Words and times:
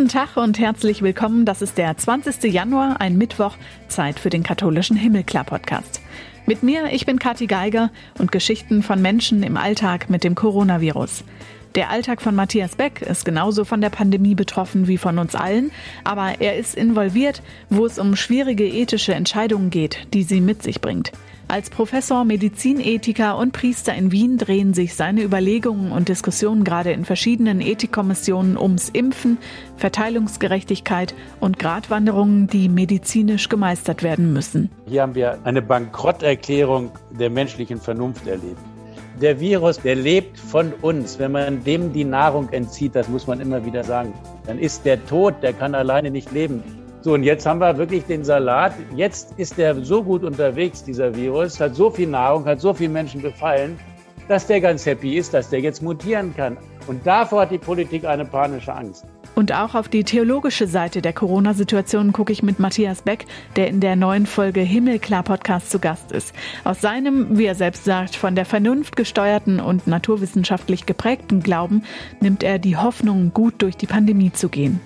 Guten 0.00 0.12
Tag 0.12 0.38
und 0.38 0.58
herzlich 0.58 1.02
willkommen. 1.02 1.44
Das 1.44 1.60
ist 1.60 1.76
der 1.76 1.94
20. 1.94 2.44
Januar, 2.44 3.02
ein 3.02 3.18
Mittwoch, 3.18 3.56
Zeit 3.88 4.18
für 4.18 4.30
den 4.30 4.42
katholischen 4.42 4.96
Himmelklar-Podcast. 4.96 6.00
Mit 6.46 6.62
mir, 6.62 6.90
ich 6.90 7.04
bin 7.04 7.18
Kathi 7.18 7.46
Geiger 7.46 7.90
und 8.18 8.32
Geschichten 8.32 8.82
von 8.82 9.02
Menschen 9.02 9.42
im 9.42 9.58
Alltag 9.58 10.08
mit 10.08 10.24
dem 10.24 10.34
Coronavirus. 10.34 11.22
Der 11.74 11.90
Alltag 11.90 12.22
von 12.22 12.34
Matthias 12.34 12.76
Beck 12.76 13.02
ist 13.02 13.26
genauso 13.26 13.66
von 13.66 13.82
der 13.82 13.90
Pandemie 13.90 14.34
betroffen 14.34 14.88
wie 14.88 14.96
von 14.96 15.18
uns 15.18 15.34
allen, 15.34 15.70
aber 16.02 16.40
er 16.40 16.56
ist 16.56 16.76
involviert, 16.76 17.42
wo 17.68 17.84
es 17.84 17.98
um 17.98 18.16
schwierige 18.16 18.66
ethische 18.66 19.12
Entscheidungen 19.12 19.68
geht, 19.68 19.98
die 20.14 20.22
sie 20.22 20.40
mit 20.40 20.62
sich 20.62 20.80
bringt. 20.80 21.12
Als 21.50 21.68
Professor, 21.68 22.24
Medizinethiker 22.24 23.36
und 23.36 23.50
Priester 23.52 23.92
in 23.92 24.12
Wien 24.12 24.38
drehen 24.38 24.72
sich 24.72 24.94
seine 24.94 25.24
Überlegungen 25.24 25.90
und 25.90 26.08
Diskussionen 26.08 26.62
gerade 26.62 26.92
in 26.92 27.04
verschiedenen 27.04 27.60
Ethikkommissionen 27.60 28.56
ums 28.56 28.88
Impfen, 28.88 29.36
Verteilungsgerechtigkeit 29.76 31.12
und 31.40 31.58
Gratwanderungen, 31.58 32.46
die 32.46 32.68
medizinisch 32.68 33.48
gemeistert 33.48 34.04
werden 34.04 34.32
müssen. 34.32 34.70
Hier 34.86 35.02
haben 35.02 35.16
wir 35.16 35.40
eine 35.42 35.60
Bankrotterklärung 35.60 36.92
der 37.18 37.30
menschlichen 37.30 37.80
Vernunft 37.80 38.28
erlebt. 38.28 38.60
Der 39.20 39.40
Virus, 39.40 39.80
der 39.80 39.96
lebt 39.96 40.38
von 40.38 40.72
uns. 40.82 41.18
Wenn 41.18 41.32
man 41.32 41.64
dem 41.64 41.92
die 41.92 42.04
Nahrung 42.04 42.48
entzieht, 42.50 42.94
das 42.94 43.08
muss 43.08 43.26
man 43.26 43.40
immer 43.40 43.66
wieder 43.66 43.82
sagen, 43.82 44.14
dann 44.46 44.60
ist 44.60 44.84
der 44.86 45.04
tot, 45.04 45.34
der 45.42 45.52
kann 45.52 45.74
alleine 45.74 46.12
nicht 46.12 46.30
leben. 46.30 46.62
So, 47.02 47.14
und 47.14 47.22
jetzt 47.22 47.46
haben 47.46 47.60
wir 47.60 47.78
wirklich 47.78 48.04
den 48.04 48.24
Salat. 48.24 48.74
Jetzt 48.94 49.32
ist 49.38 49.56
der 49.56 49.74
so 49.82 50.02
gut 50.02 50.22
unterwegs, 50.22 50.84
dieser 50.84 51.14
Virus, 51.14 51.58
hat 51.58 51.74
so 51.74 51.90
viel 51.90 52.08
Nahrung, 52.08 52.44
hat 52.44 52.60
so 52.60 52.74
viele 52.74 52.90
Menschen 52.90 53.22
befallen, 53.22 53.78
dass 54.28 54.46
der 54.46 54.60
ganz 54.60 54.84
happy 54.84 55.16
ist, 55.16 55.32
dass 55.32 55.48
der 55.48 55.60
jetzt 55.60 55.82
mutieren 55.82 56.34
kann. 56.36 56.58
Und 56.86 57.06
davor 57.06 57.42
hat 57.42 57.52
die 57.52 57.58
Politik 57.58 58.04
eine 58.04 58.26
panische 58.26 58.74
Angst. 58.74 59.06
Und 59.34 59.52
auch 59.52 59.74
auf 59.74 59.88
die 59.88 60.04
theologische 60.04 60.66
Seite 60.66 61.00
der 61.00 61.14
Corona-Situation 61.14 62.12
gucke 62.12 62.32
ich 62.32 62.42
mit 62.42 62.58
Matthias 62.58 63.00
Beck, 63.00 63.24
der 63.56 63.68
in 63.68 63.80
der 63.80 63.96
neuen 63.96 64.26
Folge 64.26 64.60
Himmelklar 64.60 65.22
Podcast 65.22 65.70
zu 65.70 65.78
Gast 65.78 66.12
ist. 66.12 66.34
Aus 66.64 66.82
seinem, 66.82 67.38
wie 67.38 67.46
er 67.46 67.54
selbst 67.54 67.84
sagt, 67.84 68.14
von 68.14 68.34
der 68.34 68.44
Vernunft 68.44 68.96
gesteuerten 68.96 69.58
und 69.58 69.86
naturwissenschaftlich 69.86 70.84
geprägten 70.84 71.42
Glauben 71.42 71.84
nimmt 72.20 72.42
er 72.42 72.58
die 72.58 72.76
Hoffnung, 72.76 73.32
gut 73.32 73.54
durch 73.62 73.78
die 73.78 73.86
Pandemie 73.86 74.32
zu 74.32 74.50
gehen. 74.50 74.80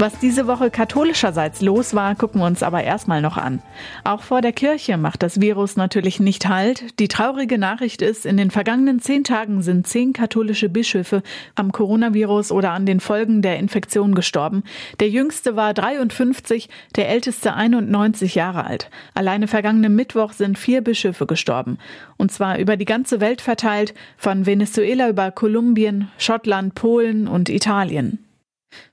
Was 0.00 0.18
diese 0.18 0.46
Woche 0.46 0.70
katholischerseits 0.70 1.60
los 1.60 1.94
war, 1.94 2.14
gucken 2.14 2.40
wir 2.40 2.46
uns 2.46 2.62
aber 2.62 2.82
erstmal 2.82 3.20
noch 3.20 3.36
an. 3.36 3.60
Auch 4.02 4.22
vor 4.22 4.40
der 4.40 4.54
Kirche 4.54 4.96
macht 4.96 5.22
das 5.22 5.42
Virus 5.42 5.76
natürlich 5.76 6.20
nicht 6.20 6.48
Halt. 6.48 6.98
Die 6.98 7.06
traurige 7.06 7.58
Nachricht 7.58 8.00
ist, 8.00 8.24
in 8.24 8.38
den 8.38 8.50
vergangenen 8.50 9.00
zehn 9.00 9.24
Tagen 9.24 9.60
sind 9.60 9.86
zehn 9.86 10.14
katholische 10.14 10.70
Bischöfe 10.70 11.22
am 11.54 11.70
Coronavirus 11.70 12.50
oder 12.50 12.70
an 12.70 12.86
den 12.86 12.98
Folgen 12.98 13.42
der 13.42 13.58
Infektion 13.58 14.14
gestorben. 14.14 14.62
Der 15.00 15.10
jüngste 15.10 15.54
war 15.54 15.74
53, 15.74 16.70
der 16.96 17.10
älteste 17.10 17.52
91 17.52 18.34
Jahre 18.34 18.64
alt. 18.64 18.88
Alleine 19.12 19.48
vergangenen 19.48 19.94
Mittwoch 19.94 20.32
sind 20.32 20.58
vier 20.58 20.80
Bischöfe 20.80 21.26
gestorben. 21.26 21.76
Und 22.16 22.32
zwar 22.32 22.56
über 22.56 22.78
die 22.78 22.86
ganze 22.86 23.20
Welt 23.20 23.42
verteilt, 23.42 23.92
von 24.16 24.46
Venezuela 24.46 25.10
über 25.10 25.30
Kolumbien, 25.30 26.08
Schottland, 26.16 26.74
Polen 26.74 27.28
und 27.28 27.50
Italien. 27.50 28.29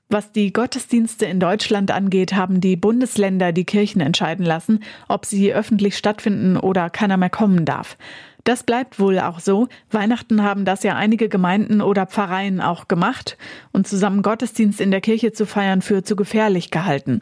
Was 0.08 0.32
die 0.32 0.52
Gottesdienste 0.52 1.26
in 1.26 1.38
Deutschland 1.40 1.90
angeht, 1.90 2.34
haben 2.34 2.60
die 2.60 2.76
Bundesländer 2.76 3.52
die 3.52 3.64
Kirchen 3.64 4.00
entscheiden 4.00 4.44
lassen, 4.44 4.80
ob 5.06 5.26
sie 5.26 5.52
öffentlich 5.52 5.96
stattfinden 5.96 6.56
oder 6.56 6.88
keiner 6.88 7.16
mehr 7.16 7.30
kommen 7.30 7.64
darf. 7.64 7.96
Das 8.44 8.62
bleibt 8.62 8.98
wohl 8.98 9.18
auch 9.18 9.40
so. 9.40 9.68
Weihnachten 9.90 10.42
haben 10.42 10.64
das 10.64 10.82
ja 10.82 10.96
einige 10.96 11.28
Gemeinden 11.28 11.82
oder 11.82 12.06
Pfarreien 12.06 12.62
auch 12.62 12.88
gemacht 12.88 13.36
und 13.72 13.86
zusammen 13.86 14.22
Gottesdienst 14.22 14.80
in 14.80 14.90
der 14.90 15.02
Kirche 15.02 15.32
zu 15.32 15.44
feiern 15.44 15.82
für 15.82 16.02
zu 16.02 16.16
gefährlich 16.16 16.70
gehalten. 16.70 17.20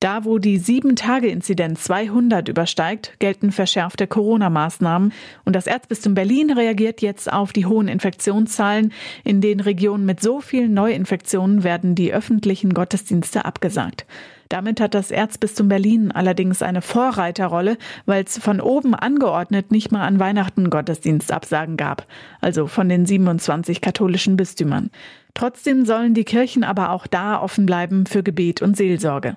Da, 0.00 0.24
wo 0.24 0.38
die 0.38 0.60
7-Tage-Inzidenz 0.60 1.82
200 1.82 2.48
übersteigt, 2.48 3.18
gelten 3.18 3.50
verschärfte 3.50 4.06
Corona-Maßnahmen. 4.06 5.12
Und 5.44 5.56
das 5.56 5.66
Erzbistum 5.66 6.14
Berlin 6.14 6.52
reagiert 6.52 7.02
jetzt 7.02 7.32
auf 7.32 7.52
die 7.52 7.66
hohen 7.66 7.88
Infektionszahlen. 7.88 8.92
In 9.24 9.40
den 9.40 9.58
Regionen 9.58 10.06
mit 10.06 10.20
so 10.20 10.40
vielen 10.40 10.72
Neuinfektionen 10.72 11.64
werden 11.64 11.96
die 11.96 12.12
öffentlichen 12.12 12.74
Gottesdienste 12.74 13.44
abgesagt. 13.44 14.06
Damit 14.48 14.80
hat 14.80 14.94
das 14.94 15.10
Erzbistum 15.10 15.68
Berlin 15.68 16.12
allerdings 16.12 16.62
eine 16.62 16.80
Vorreiterrolle, 16.80 17.76
weil 18.06 18.22
es 18.22 18.38
von 18.38 18.60
oben 18.60 18.94
angeordnet 18.94 19.72
nicht 19.72 19.90
mal 19.90 20.06
an 20.06 20.20
Weihnachten 20.20 20.70
Gottesdienstabsagen 20.70 21.76
gab, 21.76 22.06
also 22.40 22.68
von 22.68 22.88
den 22.88 23.04
27 23.04 23.80
katholischen 23.80 24.36
Bistümern. 24.36 24.90
Trotzdem 25.34 25.84
sollen 25.84 26.14
die 26.14 26.24
Kirchen 26.24 26.62
aber 26.62 26.92
auch 26.92 27.08
da 27.08 27.42
offen 27.42 27.66
bleiben 27.66 28.06
für 28.06 28.22
Gebet 28.22 28.62
und 28.62 28.76
Seelsorge. 28.76 29.36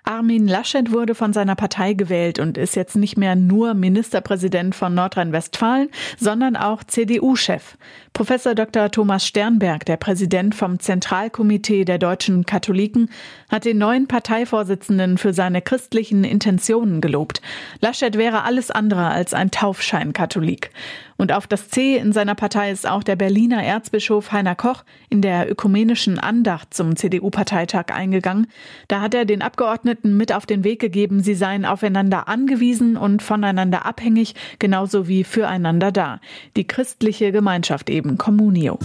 Armin 0.03 0.47
Laschet 0.47 0.91
wurde 0.91 1.13
von 1.13 1.31
seiner 1.31 1.55
Partei 1.55 1.93
gewählt 1.93 2.39
und 2.39 2.57
ist 2.57 2.75
jetzt 2.75 2.95
nicht 2.95 3.17
mehr 3.17 3.35
nur 3.35 3.75
Ministerpräsident 3.75 4.73
von 4.73 4.95
Nordrhein-Westfalen, 4.95 5.89
sondern 6.17 6.55
auch 6.55 6.83
CDU-Chef. 6.83 7.77
Professor 8.13 8.55
Dr. 8.55 8.89
Thomas 8.89 9.25
Sternberg, 9.25 9.85
der 9.85 9.97
Präsident 9.97 10.55
vom 10.55 10.79
Zentralkomitee 10.79 11.85
der 11.85 11.99
deutschen 11.99 12.45
Katholiken, 12.45 13.09
hat 13.49 13.65
den 13.65 13.77
neuen 13.77 14.07
Parteivorsitzenden 14.07 15.17
für 15.17 15.33
seine 15.33 15.61
christlichen 15.61 16.23
Intentionen 16.23 16.99
gelobt. 16.99 17.41
Laschet 17.79 18.17
wäre 18.17 18.43
alles 18.43 18.71
andere 18.71 19.07
als 19.07 19.33
ein 19.33 19.51
Taufscheinkatholik. 19.51 20.71
Und 21.17 21.31
auf 21.31 21.45
das 21.45 21.69
C 21.69 21.97
in 21.97 22.13
seiner 22.13 22.33
Partei 22.33 22.71
ist 22.71 22.89
auch 22.89 23.03
der 23.03 23.15
Berliner 23.15 23.63
Erzbischof 23.63 24.31
Heiner 24.31 24.55
Koch 24.55 24.83
in 25.09 25.21
der 25.21 25.49
ökumenischen 25.51 26.17
Andacht 26.17 26.73
zum 26.73 26.95
CDU-Parteitag 26.95 27.93
eingegangen. 27.93 28.47
Da 28.87 29.01
hat 29.01 29.13
er 29.13 29.25
den 29.25 29.43
Abgeordneten 29.43 29.90
mit 30.03 30.33
auf 30.33 30.45
den 30.45 30.63
Weg 30.63 30.79
gegeben, 30.79 31.21
sie 31.21 31.35
seien 31.35 31.65
aufeinander 31.65 32.27
angewiesen 32.27 32.97
und 32.97 33.21
voneinander 33.21 33.85
abhängig, 33.85 34.35
genauso 34.59 35.07
wie 35.07 35.23
füreinander 35.23 35.91
da. 35.91 36.19
Die 36.55 36.65
christliche 36.65 37.31
Gemeinschaft 37.31 37.89
eben 37.89 38.17
Communio. 38.17 38.79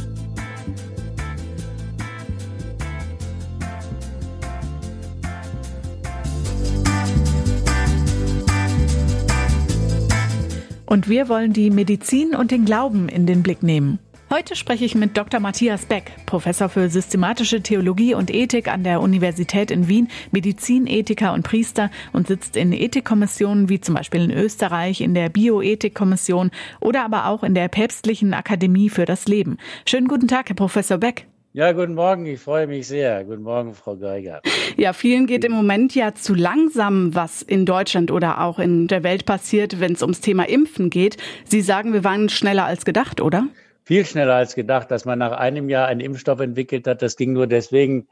Und 10.86 11.08
wir 11.08 11.28
wollen 11.28 11.52
die 11.52 11.70
Medizin 11.70 12.34
und 12.34 12.52
den 12.52 12.64
Glauben 12.64 13.08
in 13.08 13.26
den 13.26 13.42
Blick 13.42 13.62
nehmen. 13.62 13.98
Heute 14.28 14.56
spreche 14.56 14.84
ich 14.84 14.96
mit 14.96 15.16
Dr. 15.16 15.38
Matthias 15.38 15.86
Beck, 15.86 16.10
Professor 16.26 16.68
für 16.68 16.88
systematische 16.88 17.62
Theologie 17.62 18.12
und 18.12 18.34
Ethik 18.34 18.66
an 18.66 18.82
der 18.82 19.00
Universität 19.00 19.70
in 19.70 19.86
Wien, 19.86 20.08
Medizinethiker 20.32 21.32
und 21.32 21.44
Priester 21.44 21.92
und 22.12 22.26
sitzt 22.26 22.56
in 22.56 22.72
Ethikkommissionen 22.72 23.68
wie 23.68 23.80
zum 23.80 23.94
Beispiel 23.94 24.24
in 24.24 24.32
Österreich 24.32 25.00
in 25.00 25.14
der 25.14 25.28
Bioethikkommission 25.28 26.50
oder 26.80 27.04
aber 27.04 27.26
auch 27.26 27.44
in 27.44 27.54
der 27.54 27.68
Päpstlichen 27.68 28.34
Akademie 28.34 28.88
für 28.88 29.04
das 29.04 29.28
Leben. 29.28 29.58
Schönen 29.88 30.08
guten 30.08 30.26
Tag, 30.26 30.48
Herr 30.48 30.56
Professor 30.56 30.98
Beck. 30.98 31.28
Ja, 31.52 31.70
guten 31.70 31.94
Morgen, 31.94 32.26
ich 32.26 32.40
freue 32.40 32.66
mich 32.66 32.88
sehr. 32.88 33.22
Guten 33.22 33.44
Morgen, 33.44 33.74
Frau 33.74 33.96
Geiger. 33.96 34.42
Ja, 34.76 34.92
vielen 34.92 35.28
geht 35.28 35.44
im 35.44 35.52
Moment 35.52 35.94
ja 35.94 36.14
zu 36.14 36.34
langsam, 36.34 37.14
was 37.14 37.42
in 37.42 37.64
Deutschland 37.64 38.10
oder 38.10 38.42
auch 38.42 38.58
in 38.58 38.88
der 38.88 39.04
Welt 39.04 39.24
passiert, 39.24 39.78
wenn 39.78 39.92
es 39.92 40.02
ums 40.02 40.20
Thema 40.20 40.48
Impfen 40.48 40.90
geht. 40.90 41.16
Sie 41.44 41.60
sagen, 41.60 41.92
wir 41.92 42.02
waren 42.02 42.28
schneller 42.28 42.64
als 42.64 42.84
gedacht, 42.84 43.20
oder? 43.20 43.46
Viel 43.86 44.04
schneller 44.04 44.34
als 44.34 44.54
gedacht, 44.54 44.90
dass 44.90 45.06
man 45.06 45.18
nach 45.18 45.32
einem 45.32 45.70
Jahr 45.70 45.86
einen 45.86 46.00
Impfstoff 46.00 46.40
entwickelt 46.40 46.86
hat. 46.86 47.00
Das 47.00 47.16
ging 47.16 47.32
nur 47.32 47.46
deswegen, 47.46 48.08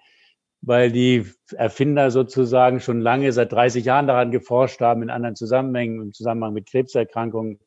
weil 0.63 0.91
die 0.91 1.27
Erfinder 1.53 2.11
sozusagen 2.11 2.81
schon 2.81 3.03
lange, 3.03 3.33
seit 3.33 3.53
30 3.53 3.85
Jahren 3.85 4.07
daran 4.07 4.31
geforscht 4.31 4.81
haben, 4.81 5.03
in 5.03 5.11
anderen 5.11 5.37
Zusammenhängen, 5.37 6.01
im 6.01 6.13
Zusammenhang 6.15 6.55
mit 6.55 6.71
Krebserkrankungen 6.71 7.59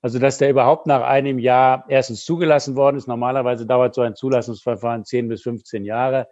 also, 0.00 0.18
dass 0.18 0.38
der 0.38 0.50
überhaupt 0.50 0.86
nach 0.86 1.02
einem 1.02 1.38
Jahr 1.38 1.84
erstens 1.88 2.24
zugelassen 2.24 2.76
worden 2.76 2.96
ist. 2.96 3.08
Normalerweise 3.08 3.66
dauert 3.66 3.94
so 3.94 4.02
ein 4.02 4.14
Zulassungsverfahren 4.14 5.04
10 5.04 5.28
bis 5.28 5.42
15 5.42 5.84
Jahre. 5.84 6.28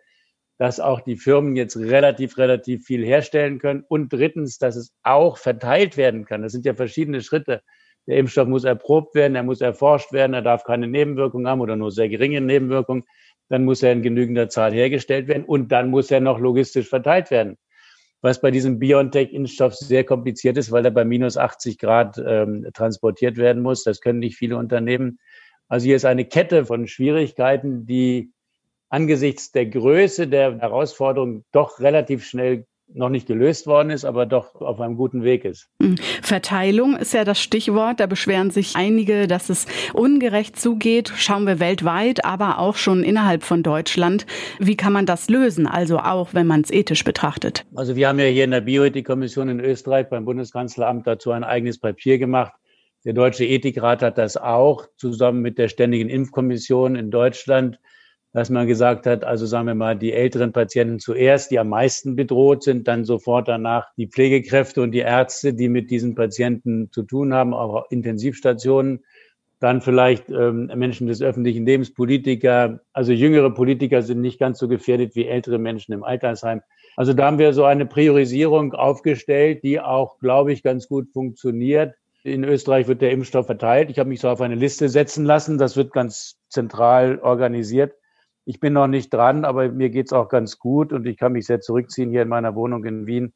Dass 0.59 0.81
auch 0.81 1.01
die 1.01 1.17
Firmen 1.17 1.57
jetzt 1.57 1.77
relativ, 1.77 2.39
relativ 2.39 2.85
viel 2.87 3.05
herstellen 3.05 3.59
können. 3.59 3.85
Und 3.87 4.13
drittens, 4.13 4.59
dass 4.59 4.77
es 4.77 4.95
auch 5.03 5.37
verteilt 5.37 5.97
werden 5.97 6.25
kann. 6.25 6.43
Das 6.43 6.53
sind 6.53 6.65
ja 6.65 6.75
verschiedene 6.75 7.21
Schritte. 7.23 7.63
Der 8.07 8.19
Impfstoff 8.19 8.49
muss 8.49 8.65
erprobt 8.65 9.15
werden, 9.15 9.35
er 9.35 9.43
muss 9.43 9.61
erforscht 9.61 10.13
werden, 10.13 10.35
er 10.35 10.43
darf 10.43 10.65
keine 10.65 10.87
Nebenwirkungen 10.87 11.49
haben 11.49 11.61
oder 11.61 11.77
nur 11.77 11.91
sehr 11.91 12.09
geringe 12.09 12.41
Nebenwirkungen. 12.41 13.05
Dann 13.49 13.65
muss 13.65 13.83
er 13.83 13.93
in 13.93 14.03
genügender 14.03 14.49
Zahl 14.49 14.73
hergestellt 14.73 15.29
werden 15.29 15.45
und 15.45 15.73
dann 15.73 15.91
muss 15.91 16.11
er 16.11 16.21
noch 16.21 16.39
logistisch 16.39 16.89
verteilt 16.89 17.31
werden 17.31 17.59
was 18.27 18.41
bei 18.41 18.51
diesem 18.51 18.79
BioNTech-Impfstoff 18.79 19.75
sehr 19.75 20.05
kompliziert 20.05 20.57
ist, 20.57 20.73
weil 20.73 20.85
er 20.85 20.91
bei 20.91 21.05
minus 21.05 21.37
80 21.37 21.79
Grad 21.79 22.19
ähm, 22.19 22.67
transportiert 22.75 23.37
werden 23.37 23.63
muss. 23.63 23.85
Das 23.85 24.01
können 24.01 24.19
nicht 24.19 24.37
viele 24.37 24.57
Unternehmen. 24.57 25.19
Also 25.69 25.85
hier 25.85 25.97
ist 25.97 26.05
eine 26.05 26.25
Kette 26.25 26.65
von 26.65 26.87
Schwierigkeiten, 26.87 27.87
die 27.87 28.33
angesichts 28.89 29.53
der 29.53 29.67
Größe 29.67 30.29
der 30.29 30.59
Herausforderung 30.59 31.45
doch 31.53 31.81
relativ 31.81 32.25
schnell 32.25 32.67
noch 32.95 33.09
nicht 33.09 33.27
gelöst 33.27 33.67
worden 33.67 33.91
ist, 33.91 34.05
aber 34.05 34.27
doch 34.27 34.55
auf 34.61 34.81
einem 34.81 34.97
guten 34.97 35.23
Weg 35.23 35.45
ist. 35.45 35.69
Hm. 35.83 35.97
Verteilung 36.23 36.97
ist 36.97 37.15
ja 37.15 37.25
das 37.25 37.41
Stichwort. 37.41 38.01
Da 38.01 38.07
beschweren 38.07 38.51
sich 38.51 38.75
einige, 38.77 39.27
dass 39.27 39.49
es 39.49 39.67
ungerecht 39.93 40.59
zugeht. 40.59 41.13
Schauen 41.17 41.47
wir 41.47 41.61
weltweit, 41.61 42.25
aber 42.25 42.59
auch 42.59 42.77
schon 42.77 43.03
innerhalb 43.03 43.43
von 43.43 43.63
Deutschland. 43.63 44.27
Wie 44.59 44.77
kann 44.77 44.93
man 44.93 45.07
das 45.07 45.29
lösen? 45.29 45.67
Also 45.67 45.99
auch, 45.99 46.33
wenn 46.33 46.47
man 46.47 46.61
es 46.61 46.71
ethisch 46.71 47.05
betrachtet. 47.05 47.67
Also 47.75 47.97
wir 47.97 48.09
haben 48.09 48.19
ja 48.19 48.27
hier 48.27 48.45
in 48.45 48.53
der 48.53 48.61
Bioethikkommission 48.61 49.49
in 49.49 49.61
Österreich 49.61 50.09
beim 50.09 50.25
Bundeskanzleramt 50.25 51.07
dazu 51.07 51.33
ein 51.33 51.45
eigenes 51.45 51.79
Papier 51.79 52.19
gemacht. 52.19 52.53
Der 53.05 53.13
Deutsche 53.13 53.45
Ethikrat 53.45 54.03
hat 54.03 54.19
das 54.19 54.37
auch 54.37 54.87
zusammen 54.97 55.41
mit 55.41 55.59
der 55.59 55.69
Ständigen 55.69 56.09
Impfkommission 56.09 56.97
in 56.97 57.11
Deutschland 57.11 57.79
dass 58.37 58.51
man 58.51 58.67
gesagt 58.67 59.07
hat, 59.07 59.25
also 59.25 59.47
sagen 59.47 59.67
wir 59.67 59.75
mal, 59.75 59.97
die 59.97 60.13
älteren 60.13 60.53
Patienten 60.53 60.99
zuerst, 60.99 61.51
die 61.51 61.59
am 61.59 61.71
meisten 61.71 62.17
bedroht 62.17 62.65
sind, 62.65 62.87
dann 62.87 63.07
sofort 63.07 63.49
danach 63.49 63.87
die 63.97 64.09
Pflegekräfte 64.09 64.83
und 64.83 64.91
die 64.91 64.99
Ärzte, 64.99 65.55
die 65.55 65.71
mit 65.71 65.91
diesen 65.91 66.15
Patienten 66.15 66.91
zu 66.93 67.05
tun 67.05 67.33
haben, 67.33 67.55
auch 67.55 67.91
Intensivstationen, 67.91 69.03
dann 69.59 69.81
vielleicht 69.81 70.29
ähm, 70.29 70.71
Menschen 70.75 71.07
des 71.07 71.23
öffentlichen 71.23 71.65
Lebens, 71.65 71.95
Politiker, 71.95 72.81
also 72.93 73.11
jüngere 73.11 73.49
Politiker 73.49 74.03
sind 74.03 74.21
nicht 74.21 74.39
ganz 74.39 74.59
so 74.59 74.69
gefährdet 74.69 75.17
wie 75.17 75.25
ältere 75.25 75.59
Menschen 75.59 75.95
im 75.95 76.05
Altersheim. 76.05 76.61
Also 76.95 77.15
da 77.15 77.25
haben 77.25 77.39
wir 77.39 77.55
so 77.55 77.65
eine 77.65 77.87
Priorisierung 77.87 78.75
aufgestellt, 78.75 79.63
die 79.63 79.81
auch, 79.81 80.19
glaube 80.19 80.53
ich, 80.53 80.63
ganz 80.63 80.89
gut 80.89 81.09
funktioniert. 81.11 81.95
In 82.23 82.45
Österreich 82.45 82.87
wird 82.87 83.01
der 83.01 83.13
Impfstoff 83.13 83.47
verteilt. 83.47 83.89
Ich 83.89 83.99
habe 83.99 84.11
mich 84.11 84.21
so 84.21 84.29
auf 84.29 84.43
eine 84.43 84.57
Liste 84.57 84.91
setzen 84.91 85.25
lassen. 85.25 85.57
Das 85.57 85.75
wird 85.79 85.91
ganz 85.95 86.37
zentral 86.51 87.19
organisiert. 87.21 87.95
Ich 88.47 88.61
bin 88.61 88.73
noch 88.73 88.87
nicht 88.87 89.13
dran, 89.13 89.45
aber 89.45 89.69
mir 89.71 89.91
geht's 89.91 90.13
auch 90.13 90.29
ganz 90.29 90.59
gut 90.59 90.93
und 90.93 91.07
ich 91.07 91.17
kann 91.17 91.33
mich 91.33 91.47
sehr 91.47 91.61
zurückziehen 91.61 92.11
hier 92.11 92.23
in 92.23 92.29
meiner 92.29 92.55
Wohnung 92.55 92.85
in 92.85 93.07
Wien 93.07 93.35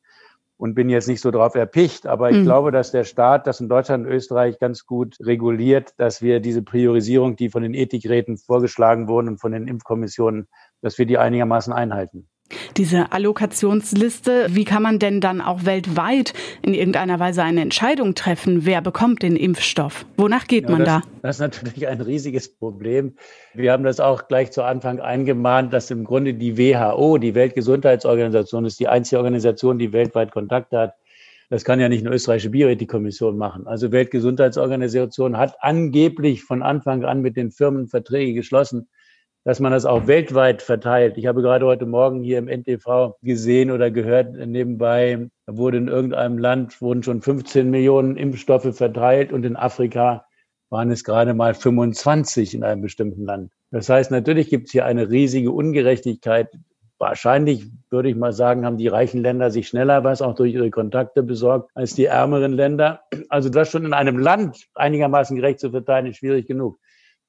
und 0.56 0.74
bin 0.74 0.88
jetzt 0.88 1.08
nicht 1.08 1.20
so 1.20 1.30
drauf 1.30 1.54
erpicht. 1.56 2.06
Aber 2.06 2.30
ich 2.30 2.38
mhm. 2.38 2.44
glaube, 2.44 2.70
dass 2.70 2.92
der 2.92 3.04
Staat 3.04 3.46
das 3.46 3.60
in 3.60 3.68
Deutschland 3.68 4.06
und 4.06 4.12
Österreich 4.12 4.58
ganz 4.58 4.86
gut 4.86 5.16
reguliert, 5.20 5.94
dass 5.98 6.22
wir 6.22 6.40
diese 6.40 6.62
Priorisierung, 6.62 7.34
die 7.34 7.50
von 7.50 7.62
den 7.62 7.74
Ethikräten 7.74 8.38
vorgeschlagen 8.38 9.08
wurden 9.08 9.28
und 9.28 9.40
von 9.40 9.52
den 9.52 9.66
Impfkommissionen, 9.66 10.46
dass 10.80 10.96
wir 10.96 11.06
die 11.06 11.18
einigermaßen 11.18 11.72
einhalten 11.72 12.28
diese 12.76 13.12
Allokationsliste. 13.12 14.47
Wie 14.50 14.64
kann 14.64 14.82
man 14.82 14.99
denn 14.99 15.20
dann 15.20 15.41
auch 15.41 15.64
weltweit 15.64 16.32
in 16.62 16.75
irgendeiner 16.75 17.19
Weise 17.19 17.43
eine 17.43 17.61
Entscheidung 17.61 18.14
treffen, 18.14 18.64
wer 18.64 18.81
bekommt 18.81 19.23
den 19.23 19.37
Impfstoff? 19.37 20.06
Wonach 20.17 20.47
geht 20.47 20.64
ja, 20.64 20.70
man 20.70 20.81
das, 20.81 20.88
da? 20.88 21.02
Das 21.23 21.37
ist 21.37 21.41
natürlich 21.41 21.88
ein 21.88 22.00
riesiges 22.00 22.49
Problem. 22.49 23.14
Wir 23.55 23.73
haben 23.73 23.85
das 23.85 24.00
auch 24.00 24.29
gleich 24.29 24.50
zu 24.52 24.62
Anfang 24.62 25.00
eingemahnt, 25.00 25.73
dass 25.73 25.91
im 25.91 26.05
Grunde 26.05 26.35
die 26.35 26.56
WHO, 26.58 27.19
die 27.19 27.35
Weltgesundheitsorganisation, 27.35 28.64
ist 28.64 28.81
die 28.81 28.88
einzige 28.88 29.19
Organisation, 29.19 29.79
die 29.79 29.93
weltweit 29.93 30.32
Kontakt 30.32 30.73
hat. 30.73 30.94
Das 31.50 31.64
kann 31.64 31.81
ja 31.81 31.88
nicht 31.88 32.06
eine 32.06 32.14
österreichische 32.14 32.50
Bioethikkommission 32.50 33.37
machen. 33.37 33.67
Also 33.67 33.91
Weltgesundheitsorganisation 33.91 35.37
hat 35.37 35.56
angeblich 35.61 36.44
von 36.44 36.62
Anfang 36.62 37.05
an 37.05 37.23
mit 37.23 37.37
den 37.37 37.50
Firmen 37.50 37.88
Verträge 37.88 38.35
geschlossen 38.35 38.88
dass 39.44 39.60
man 39.60 39.72
das 39.72 39.87
auch 39.87 40.06
weltweit 40.06 40.62
verteilt. 40.62 41.16
Ich 41.16 41.26
habe 41.26 41.42
gerade 41.42 41.64
heute 41.64 41.87
Morgen 41.87 42.22
hier 42.22 42.38
im 42.38 42.48
NTV 42.48 43.16
gesehen 43.22 43.70
oder 43.70 43.90
gehört, 43.90 44.34
nebenbei 44.34 45.28
wurde 45.46 45.78
in 45.78 45.88
irgendeinem 45.88 46.38
Land, 46.38 46.81
wurden 46.82 47.02
schon 47.02 47.22
15 47.22 47.70
Millionen 47.70 48.16
Impfstoffe 48.16 48.76
verteilt 48.76 49.32
und 49.32 49.44
in 49.44 49.56
Afrika 49.56 50.26
waren 50.69 50.90
es 50.90 51.04
gerade 51.04 51.34
mal 51.34 51.54
25 51.54 52.54
in 52.54 52.64
einem 52.64 52.82
bestimmten 52.82 53.25
Land. 53.25 53.50
Das 53.70 53.88
heißt, 53.88 54.10
natürlich 54.10 54.50
gibt 54.50 54.66
es 54.66 54.72
hier 54.72 54.84
eine 54.84 55.10
riesige 55.10 55.50
Ungerechtigkeit. 55.50 56.48
Wahrscheinlich 56.98 57.66
würde 57.88 58.10
ich 58.10 58.16
mal 58.16 58.32
sagen, 58.32 58.66
haben 58.66 58.76
die 58.76 58.88
reichen 58.88 59.22
Länder 59.22 59.50
sich 59.50 59.69
schneller 59.69 60.04
was 60.04 60.20
auch 60.20 60.34
durch 60.34 60.52
ihre 60.52 60.70
Kontakte 60.70 61.22
besorgt 61.22 61.70
als 61.75 61.94
die 61.94 62.04
ärmeren 62.04 62.52
Länder. 62.52 63.00
Also 63.31 63.48
das 63.48 63.70
schon 63.70 63.86
in 63.86 63.94
einem 63.94 64.19
Land 64.19 64.66
einigermaßen 64.75 65.34
gerecht 65.34 65.60
zu 65.60 65.70
verteilen, 65.70 66.06
ist 66.06 66.19
schwierig 66.19 66.46
genug. 66.46 66.78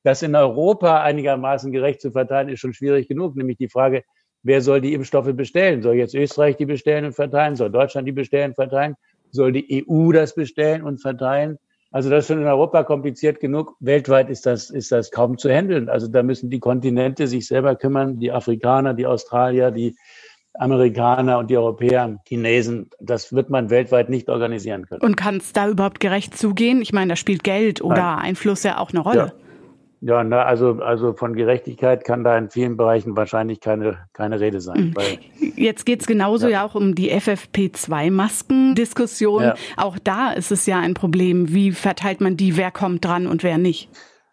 Das 0.03 0.23
in 0.23 0.35
Europa 0.35 1.01
einigermaßen 1.03 1.71
gerecht 1.71 2.01
zu 2.01 2.11
verteilen, 2.11 2.49
ist 2.49 2.59
schon 2.59 2.73
schwierig 2.73 3.07
genug. 3.07 3.35
Nämlich 3.35 3.57
die 3.57 3.69
Frage, 3.69 4.03
wer 4.43 4.61
soll 4.61 4.81
die 4.81 4.93
Impfstoffe 4.93 5.33
bestellen? 5.33 5.81
Soll 5.81 5.95
jetzt 5.95 6.15
Österreich 6.15 6.57
die 6.57 6.65
bestellen 6.65 7.05
und 7.05 7.13
verteilen? 7.13 7.55
Soll 7.55 7.71
Deutschland 7.71 8.07
die 8.07 8.11
bestellen 8.11 8.51
und 8.51 8.55
verteilen? 8.55 8.95
Soll 9.31 9.51
die 9.51 9.85
EU 9.87 10.11
das 10.11 10.35
bestellen 10.35 10.83
und 10.83 11.01
verteilen? 11.01 11.57
Also 11.91 12.09
das 12.09 12.23
ist 12.23 12.27
schon 12.27 12.41
in 12.41 12.47
Europa 12.47 12.83
kompliziert 12.83 13.39
genug. 13.39 13.75
Weltweit 13.81 14.29
ist 14.29 14.45
das, 14.45 14.69
ist 14.69 14.91
das 14.91 15.11
kaum 15.11 15.37
zu 15.37 15.49
handeln. 15.49 15.89
Also 15.89 16.07
da 16.07 16.23
müssen 16.23 16.49
die 16.49 16.59
Kontinente 16.59 17.27
sich 17.27 17.47
selber 17.47 17.75
kümmern, 17.75 18.17
die 18.19 18.31
Afrikaner, 18.31 18.93
die 18.93 19.05
Australier, 19.05 19.71
die 19.71 19.95
Amerikaner 20.53 21.37
und 21.37 21.49
die 21.49 21.57
Europäer, 21.57 22.17
Chinesen, 22.27 22.89
das 22.99 23.33
wird 23.33 23.49
man 23.49 23.69
weltweit 23.69 24.09
nicht 24.09 24.29
organisieren 24.29 24.85
können. 24.85 25.01
Und 25.01 25.15
kann 25.15 25.37
es 25.37 25.53
da 25.53 25.69
überhaupt 25.69 25.99
gerecht 25.99 26.37
zugehen? 26.37 26.81
Ich 26.81 26.93
meine, 26.93 27.09
da 27.09 27.15
spielt 27.15 27.43
Geld 27.43 27.81
oder 27.81 27.95
Nein. 27.95 28.19
Einfluss 28.19 28.63
ja 28.63 28.77
auch 28.77 28.91
eine 28.91 28.99
Rolle. 28.99 29.17
Ja. 29.17 29.33
Ja, 30.03 30.23
na, 30.23 30.45
also, 30.45 30.79
also 30.81 31.13
von 31.13 31.35
Gerechtigkeit 31.35 32.03
kann 32.03 32.23
da 32.23 32.35
in 32.35 32.49
vielen 32.49 32.75
Bereichen 32.75 33.15
wahrscheinlich 33.15 33.59
keine, 33.59 33.99
keine 34.13 34.39
Rede 34.39 34.59
sein. 34.59 34.95
Mhm. 34.95 35.51
Jetzt 35.55 35.85
geht's 35.85 36.07
genauso 36.07 36.47
ja. 36.47 36.53
ja 36.53 36.65
auch 36.65 36.73
um 36.73 36.95
die 36.95 37.13
FFP2-Masken-Diskussion. 37.13 39.43
Ja. 39.43 39.53
Auch 39.77 39.99
da 39.99 40.31
ist 40.31 40.51
es 40.51 40.65
ja 40.65 40.79
ein 40.79 40.95
Problem. 40.95 41.53
Wie 41.53 41.71
verteilt 41.71 42.19
man 42.19 42.35
die? 42.35 42.57
Wer 42.57 42.71
kommt 42.71 43.05
dran 43.05 43.27
und 43.27 43.43
wer 43.43 43.59
nicht? 43.59 43.89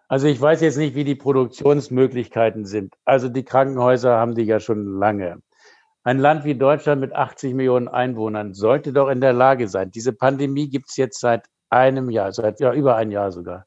Also 0.08 0.26
ich 0.26 0.40
weiß 0.40 0.62
jetzt 0.62 0.78
nicht, 0.78 0.94
wie 0.94 1.04
die 1.04 1.16
Produktionsmöglichkeiten 1.16 2.64
sind. 2.64 2.94
Also 3.04 3.28
die 3.28 3.44
Krankenhäuser 3.44 4.16
haben 4.16 4.34
die 4.34 4.44
ja 4.44 4.60
schon 4.60 4.98
lange. 4.98 5.42
Ein 6.02 6.18
Land 6.18 6.46
wie 6.46 6.54
Deutschland 6.54 7.02
mit 7.02 7.12
80 7.12 7.52
Millionen 7.52 7.88
Einwohnern 7.88 8.54
sollte 8.54 8.94
doch 8.94 9.10
in 9.10 9.20
der 9.20 9.34
Lage 9.34 9.68
sein. 9.68 9.90
Diese 9.90 10.14
Pandemie 10.14 10.70
gibt's 10.70 10.96
jetzt 10.96 11.20
seit 11.20 11.44
einem 11.68 12.08
Jahr, 12.08 12.32
seit 12.32 12.58
ja, 12.60 12.72
über 12.72 12.96
ein 12.96 13.10
Jahr 13.10 13.32
sogar. 13.32 13.66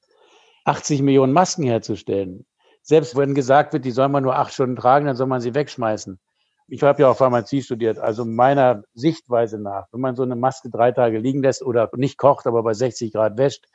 80 0.65 1.01
Millionen 1.01 1.33
Masken 1.33 1.63
herzustellen. 1.63 2.45
Selbst 2.81 3.15
wenn 3.15 3.35
gesagt 3.35 3.73
wird, 3.73 3.85
die 3.85 3.91
soll 3.91 4.09
man 4.09 4.23
nur 4.23 4.35
acht 4.35 4.53
Stunden 4.53 4.75
tragen, 4.75 5.05
dann 5.05 5.15
soll 5.15 5.27
man 5.27 5.41
sie 5.41 5.53
wegschmeißen. 5.53 6.19
Ich 6.67 6.81
habe 6.83 7.01
ja 7.01 7.09
auch 7.09 7.17
Pharmazie 7.17 7.61
studiert, 7.61 7.99
also 7.99 8.23
meiner 8.23 8.83
Sichtweise 8.93 9.59
nach, 9.59 9.87
wenn 9.91 10.01
man 10.01 10.15
so 10.15 10.23
eine 10.23 10.35
Maske 10.35 10.69
drei 10.69 10.91
Tage 10.91 11.19
liegen 11.19 11.43
lässt 11.43 11.63
oder 11.63 11.89
nicht 11.95 12.17
kocht, 12.17 12.47
aber 12.47 12.63
bei 12.63 12.73
60 12.73 13.11
Grad 13.11 13.37
wäscht 13.37 13.65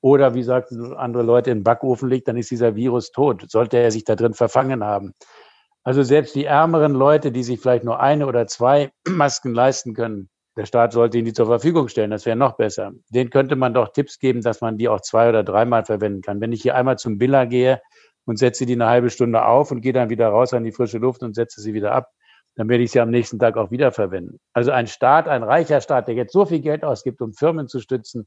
oder 0.00 0.34
wie 0.34 0.42
sagten 0.42 0.94
andere 0.94 1.22
Leute 1.22 1.50
im 1.50 1.62
Backofen 1.62 2.08
liegt, 2.08 2.26
dann 2.26 2.36
ist 2.36 2.50
dieser 2.50 2.74
Virus 2.74 3.12
tot. 3.12 3.50
Sollte 3.50 3.76
er 3.76 3.90
sich 3.90 4.04
da 4.04 4.16
drin 4.16 4.34
verfangen 4.34 4.82
haben. 4.82 5.12
Also 5.82 6.02
selbst 6.02 6.34
die 6.34 6.44
ärmeren 6.44 6.92
Leute, 6.92 7.32
die 7.32 7.42
sich 7.42 7.60
vielleicht 7.60 7.84
nur 7.84 8.00
eine 8.00 8.26
oder 8.26 8.46
zwei 8.46 8.92
Masken 9.08 9.54
leisten 9.54 9.94
können, 9.94 10.28
der 10.60 10.66
Staat 10.66 10.92
sollte 10.92 11.16
ihnen 11.16 11.24
die 11.24 11.32
zur 11.32 11.46
Verfügung 11.46 11.88
stellen. 11.88 12.10
Das 12.10 12.26
wäre 12.26 12.36
noch 12.36 12.58
besser. 12.58 12.92
Den 13.08 13.30
könnte 13.30 13.56
man 13.56 13.72
doch 13.72 13.94
Tipps 13.94 14.18
geben, 14.18 14.42
dass 14.42 14.60
man 14.60 14.76
die 14.76 14.90
auch 14.90 15.00
zwei 15.00 15.30
oder 15.30 15.42
dreimal 15.42 15.86
verwenden 15.86 16.20
kann. 16.20 16.42
Wenn 16.42 16.52
ich 16.52 16.60
hier 16.60 16.76
einmal 16.76 16.98
zum 16.98 17.16
Biller 17.16 17.46
gehe 17.46 17.80
und 18.26 18.38
setze 18.38 18.66
die 18.66 18.74
eine 18.74 18.86
halbe 18.86 19.08
Stunde 19.08 19.46
auf 19.46 19.70
und 19.70 19.80
gehe 19.80 19.94
dann 19.94 20.10
wieder 20.10 20.28
raus 20.28 20.52
an 20.52 20.62
die 20.62 20.72
frische 20.72 20.98
Luft 20.98 21.22
und 21.22 21.34
setze 21.34 21.62
sie 21.62 21.72
wieder 21.72 21.92
ab, 21.92 22.10
dann 22.56 22.68
werde 22.68 22.84
ich 22.84 22.90
sie 22.90 23.00
am 23.00 23.08
nächsten 23.08 23.38
Tag 23.38 23.56
auch 23.56 23.70
wieder 23.70 23.90
verwenden. 23.90 24.38
Also 24.52 24.70
ein 24.70 24.86
Staat, 24.86 25.28
ein 25.28 25.42
reicher 25.42 25.80
Staat, 25.80 26.08
der 26.08 26.14
jetzt 26.14 26.34
so 26.34 26.44
viel 26.44 26.60
Geld 26.60 26.84
ausgibt, 26.84 27.22
um 27.22 27.32
Firmen 27.32 27.66
zu 27.66 27.80
stützen, 27.80 28.26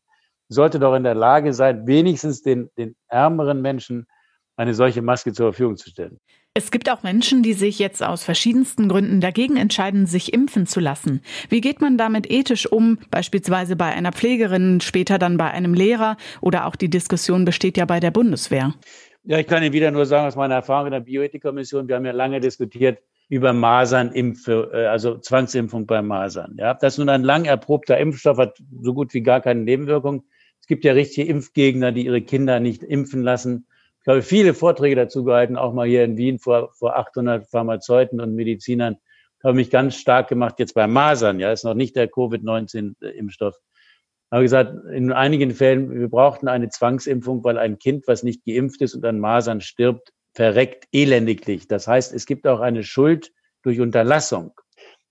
sollte 0.49 0.79
doch 0.79 0.95
in 0.95 1.03
der 1.03 1.13
Lage 1.13 1.53
sein, 1.53 1.85
wenigstens 1.85 2.41
den, 2.41 2.71
den 2.79 2.95
ärmeren 3.09 3.61
Menschen 3.61 4.07
eine 4.55 4.73
solche 4.73 5.03
Maske 5.03 5.33
zur 5.33 5.51
Verfügung 5.51 5.77
zu 5.77 5.91
stellen. 5.91 6.17
Es 6.55 6.69
gibt 6.69 6.87
auch 6.91 7.01
Menschen, 7.01 7.41
die 7.41 7.53
sich 7.53 7.79
jetzt 7.79 8.03
aus 8.03 8.23
verschiedensten 8.23 8.87
Gründen 8.87 9.21
dagegen 9.21 9.57
entscheiden, 9.57 10.05
sich 10.05 10.33
impfen 10.33 10.67
zu 10.67 10.79
lassen. 10.79 11.23
Wie 11.49 11.61
geht 11.61 11.81
man 11.81 11.97
damit 11.97 12.29
ethisch 12.29 12.71
um, 12.71 12.99
beispielsweise 13.09 13.75
bei 13.75 13.87
einer 13.87 14.11
Pflegerin, 14.11 14.79
später 14.79 15.17
dann 15.17 15.37
bei 15.37 15.49
einem 15.49 15.73
Lehrer 15.73 16.15
oder 16.41 16.67
auch 16.67 16.75
die 16.75 16.91
Diskussion 16.91 17.43
besteht 17.43 17.75
ja 17.75 17.85
bei 17.85 17.99
der 17.99 18.11
Bundeswehr? 18.11 18.75
Ja, 19.23 19.39
ich 19.39 19.47
kann 19.47 19.63
Ihnen 19.63 19.73
wieder 19.73 19.89
nur 19.89 20.05
sagen, 20.05 20.27
aus 20.27 20.35
meiner 20.35 20.53
Erfahrung 20.53 20.87
in 20.87 20.91
der 20.91 20.99
Bioethikkommission, 20.99 21.87
wir 21.87 21.95
haben 21.95 22.05
ja 22.05 22.11
lange 22.11 22.39
diskutiert 22.39 22.99
über 23.29 23.51
Masernimpfe, 23.51 24.69
äh, 24.73 24.85
also 24.85 25.17
Zwangsimpfung 25.17 25.87
bei 25.87 26.03
Masern. 26.03 26.57
Ja, 26.59 26.75
das 26.75 26.93
ist 26.93 26.97
nun 26.99 27.09
ein 27.09 27.23
lang 27.23 27.45
erprobter 27.45 27.97
Impfstoff, 27.97 28.37
hat 28.37 28.59
so 28.79 28.93
gut 28.93 29.15
wie 29.15 29.21
gar 29.21 29.41
keine 29.41 29.61
Nebenwirkungen. 29.61 30.21
Es 30.61 30.67
gibt 30.67 30.85
ja 30.85 30.93
richtige 30.93 31.27
Impfgegner, 31.27 31.91
die 31.91 32.05
ihre 32.05 32.21
Kinder 32.21 32.59
nicht 32.59 32.83
impfen 32.83 33.23
lassen 33.23 33.65
ich 34.03 34.07
habe 34.09 34.21
viele 34.21 34.53
Vorträge 34.53 34.97
dazu 34.97 35.23
gehalten, 35.23 35.55
auch 35.55 35.71
mal 35.71 35.87
hier 35.87 36.03
in 36.03 36.17
Wien 36.17 36.37
vor, 36.37 36.73
vor 36.73 36.97
800 36.97 37.49
Pharmazeuten 37.49 38.19
und 38.19 38.35
Medizinern. 38.35 38.97
Ich 39.39 39.45
habe 39.45 39.55
mich 39.55 39.69
ganz 39.69 39.95
stark 39.95 40.27
gemacht 40.27 40.55
jetzt 40.59 40.73
bei 40.73 40.87
Masern. 40.87 41.39
Ja, 41.39 41.53
ist 41.53 41.63
noch 41.63 41.73
nicht 41.73 41.95
der 41.95 42.09
Covid-19-Impfstoff. 42.09 43.55
Ich 43.55 44.31
habe 44.31 44.43
gesagt, 44.43 44.73
in 44.91 45.13
einigen 45.13 45.51
Fällen, 45.51 45.89
wir 45.97 46.09
brauchten 46.09 46.49
eine 46.49 46.67
Zwangsimpfung, 46.67 47.45
weil 47.45 47.57
ein 47.57 47.79
Kind, 47.79 48.05
was 48.07 48.23
nicht 48.23 48.43
geimpft 48.45 48.81
ist 48.81 48.93
und 48.93 49.05
an 49.05 49.19
Masern 49.19 49.61
stirbt, 49.61 50.11
verreckt 50.33 50.85
elendiglich. 50.91 51.69
Das 51.69 51.87
heißt, 51.87 52.13
es 52.13 52.25
gibt 52.25 52.45
auch 52.45 52.59
eine 52.59 52.83
Schuld 52.83 53.31
durch 53.61 53.79
Unterlassung. 53.79 54.53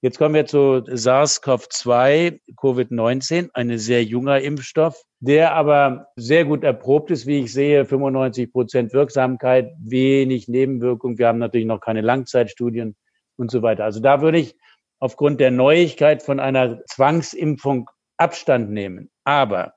Jetzt 0.04 0.18
kommen 0.18 0.34
wir 0.34 0.46
zu 0.46 0.82
SARS-CoV-2, 0.84 2.40
Covid-19, 2.56 3.50
ein 3.54 3.78
sehr 3.78 4.02
junger 4.02 4.40
Impfstoff, 4.40 5.00
der 5.20 5.54
aber 5.54 6.08
sehr 6.16 6.44
gut 6.44 6.64
erprobt 6.64 7.12
ist, 7.12 7.28
wie 7.28 7.38
ich 7.38 7.52
sehe, 7.52 7.84
95 7.84 8.50
Prozent 8.50 8.92
Wirksamkeit, 8.92 9.70
wenig 9.78 10.48
Nebenwirkung. 10.48 11.18
Wir 11.18 11.28
haben 11.28 11.38
natürlich 11.38 11.68
noch 11.68 11.78
keine 11.78 12.00
Langzeitstudien 12.00 12.96
und 13.36 13.52
so 13.52 13.62
weiter. 13.62 13.84
Also 13.84 14.00
da 14.00 14.20
würde 14.22 14.38
ich 14.38 14.56
aufgrund 14.98 15.38
der 15.38 15.52
Neuigkeit 15.52 16.24
von 16.24 16.40
einer 16.40 16.84
Zwangsimpfung 16.86 17.88
Abstand 18.16 18.72
nehmen. 18.72 19.08
Aber 19.22 19.74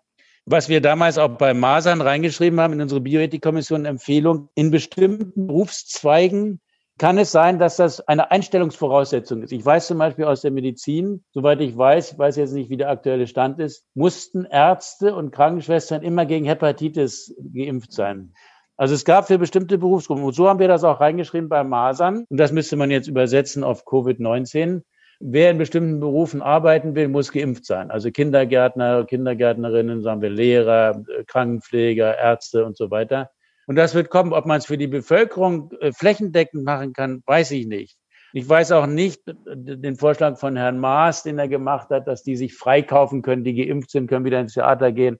was 0.47 0.69
wir 0.69 0.81
damals 0.81 1.19
auch 1.19 1.37
bei 1.37 1.53
Masern 1.53 2.01
reingeschrieben 2.01 2.59
haben 2.59 2.73
in 2.73 2.81
unsere 2.81 3.01
Bioethikkommission 3.01 3.85
Empfehlung, 3.85 4.49
in 4.55 4.71
bestimmten 4.71 5.45
Berufszweigen 5.45 6.61
kann 6.97 7.17
es 7.17 7.31
sein, 7.31 7.59
dass 7.59 7.75
das 7.75 7.99
eine 8.07 8.31
Einstellungsvoraussetzung 8.31 9.43
ist. 9.43 9.51
Ich 9.51 9.65
weiß 9.65 9.87
zum 9.87 9.97
Beispiel 9.97 10.25
aus 10.25 10.41
der 10.41 10.51
Medizin, 10.51 11.23
soweit 11.33 11.59
ich 11.59 11.77
weiß, 11.77 12.13
ich 12.13 12.17
weiß 12.17 12.37
jetzt 12.37 12.53
nicht, 12.53 12.69
wie 12.69 12.77
der 12.77 12.89
aktuelle 12.89 13.27
Stand 13.27 13.59
ist, 13.59 13.85
mussten 13.93 14.45
Ärzte 14.45 15.13
und 15.13 15.31
Krankenschwestern 15.31 16.03
immer 16.03 16.25
gegen 16.25 16.45
Hepatitis 16.45 17.35
geimpft 17.53 17.91
sein. 17.91 18.33
Also 18.77 18.93
es 18.93 19.05
gab 19.05 19.27
für 19.27 19.37
bestimmte 19.37 19.77
Berufsgruppen, 19.77 20.23
und 20.23 20.33
so 20.33 20.49
haben 20.49 20.59
wir 20.59 20.67
das 20.67 20.83
auch 20.83 20.99
reingeschrieben 20.99 21.49
bei 21.49 21.63
Masern, 21.63 22.25
und 22.29 22.37
das 22.37 22.51
müsste 22.51 22.75
man 22.75 22.91
jetzt 22.91 23.07
übersetzen 23.07 23.63
auf 23.63 23.85
Covid-19. 23.85 24.81
Wer 25.21 25.51
in 25.51 25.57
bestimmten 25.57 26.01
Berufen 26.01 26.41
arbeiten 26.41 26.93
will, 26.93 27.07
muss 27.07 27.31
geimpft 27.31 27.65
sein. 27.65 27.89
Also 27.89 28.11
Kindergärtner, 28.11 29.05
Kindergärtnerinnen, 29.05 30.01
sagen 30.01 30.21
wir 30.21 30.29
Lehrer, 30.29 31.03
Krankenpfleger, 31.27 32.17
Ärzte 32.17 32.65
und 32.65 32.75
so 32.75 32.91
weiter. 32.91 33.31
Und 33.67 33.75
das 33.75 33.95
wird 33.95 34.09
kommen. 34.09 34.33
Ob 34.33 34.45
man 34.45 34.57
es 34.57 34.65
für 34.65 34.77
die 34.77 34.87
Bevölkerung 34.87 35.71
äh, 35.79 35.91
flächendeckend 35.91 36.63
machen 36.63 36.93
kann, 36.93 37.23
weiß 37.25 37.51
ich 37.51 37.67
nicht. 37.67 37.97
Ich 38.33 38.47
weiß 38.49 38.73
auch 38.73 38.85
nicht 38.85 39.21
den 39.45 39.95
Vorschlag 39.95 40.37
von 40.37 40.57
Herrn 40.57 40.77
Maas, 40.77 41.23
den 41.23 41.39
er 41.39 41.47
gemacht 41.47 41.89
hat, 41.89 42.05
dass 42.05 42.21
die 42.21 42.35
sich 42.35 42.53
freikaufen 42.53 43.21
können, 43.21 43.45
die 43.45 43.55
geimpft 43.55 43.91
sind, 43.91 44.07
können 44.07 44.25
wieder 44.25 44.41
ins 44.41 44.55
Theater 44.55 44.91
gehen. 44.91 45.19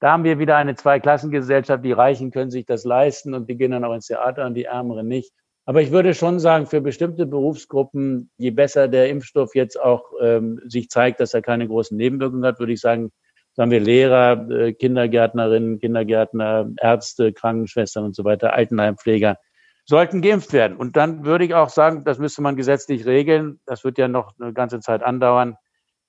Da 0.00 0.10
haben 0.10 0.24
wir 0.24 0.40
wieder 0.40 0.56
eine 0.56 0.74
Zweiklassengesellschaft. 0.74 1.84
Die 1.84 1.92
Reichen 1.92 2.32
können 2.32 2.50
sich 2.50 2.66
das 2.66 2.84
leisten 2.84 3.34
und 3.34 3.48
die 3.48 3.56
gehen 3.56 3.70
dann 3.70 3.84
auch 3.84 3.94
ins 3.94 4.08
Theater 4.08 4.46
und 4.46 4.54
die 4.54 4.64
Ärmeren 4.64 5.06
nicht. 5.06 5.32
Aber 5.64 5.80
ich 5.80 5.90
würde 5.90 6.14
schon 6.14 6.38
sagen, 6.38 6.66
für 6.66 6.80
bestimmte 6.80 7.26
Berufsgruppen, 7.26 8.30
je 8.36 8.50
besser 8.50 8.88
der 8.88 9.10
Impfstoff 9.10 9.54
jetzt 9.54 9.80
auch 9.80 10.12
ähm, 10.20 10.60
sich 10.66 10.88
zeigt, 10.90 11.20
dass 11.20 11.34
er 11.34 11.42
keine 11.42 11.66
großen 11.66 11.96
Nebenwirkungen 11.96 12.44
hat, 12.44 12.58
würde 12.58 12.72
ich 12.72 12.80
sagen, 12.80 13.10
sagen 13.56 13.70
wir 13.70 13.80
Lehrer, 13.80 14.48
äh, 14.50 14.72
Kindergärtnerinnen, 14.74 15.80
Kindergärtner, 15.80 16.70
Ärzte, 16.78 17.32
Krankenschwestern 17.32 18.04
und 18.04 18.14
so 18.14 18.24
weiter, 18.24 18.52
Altenheimpfleger, 18.52 19.38
sollten 19.86 20.20
geimpft 20.20 20.52
werden. 20.52 20.76
Und 20.76 20.96
dann 20.96 21.24
würde 21.24 21.44
ich 21.44 21.54
auch 21.54 21.70
sagen, 21.70 22.04
das 22.04 22.18
müsste 22.18 22.42
man 22.42 22.56
gesetzlich 22.56 23.06
regeln. 23.06 23.60
Das 23.66 23.82
wird 23.82 23.98
ja 23.98 24.08
noch 24.08 24.34
eine 24.38 24.52
ganze 24.52 24.80
Zeit 24.80 25.02
andauern, 25.02 25.56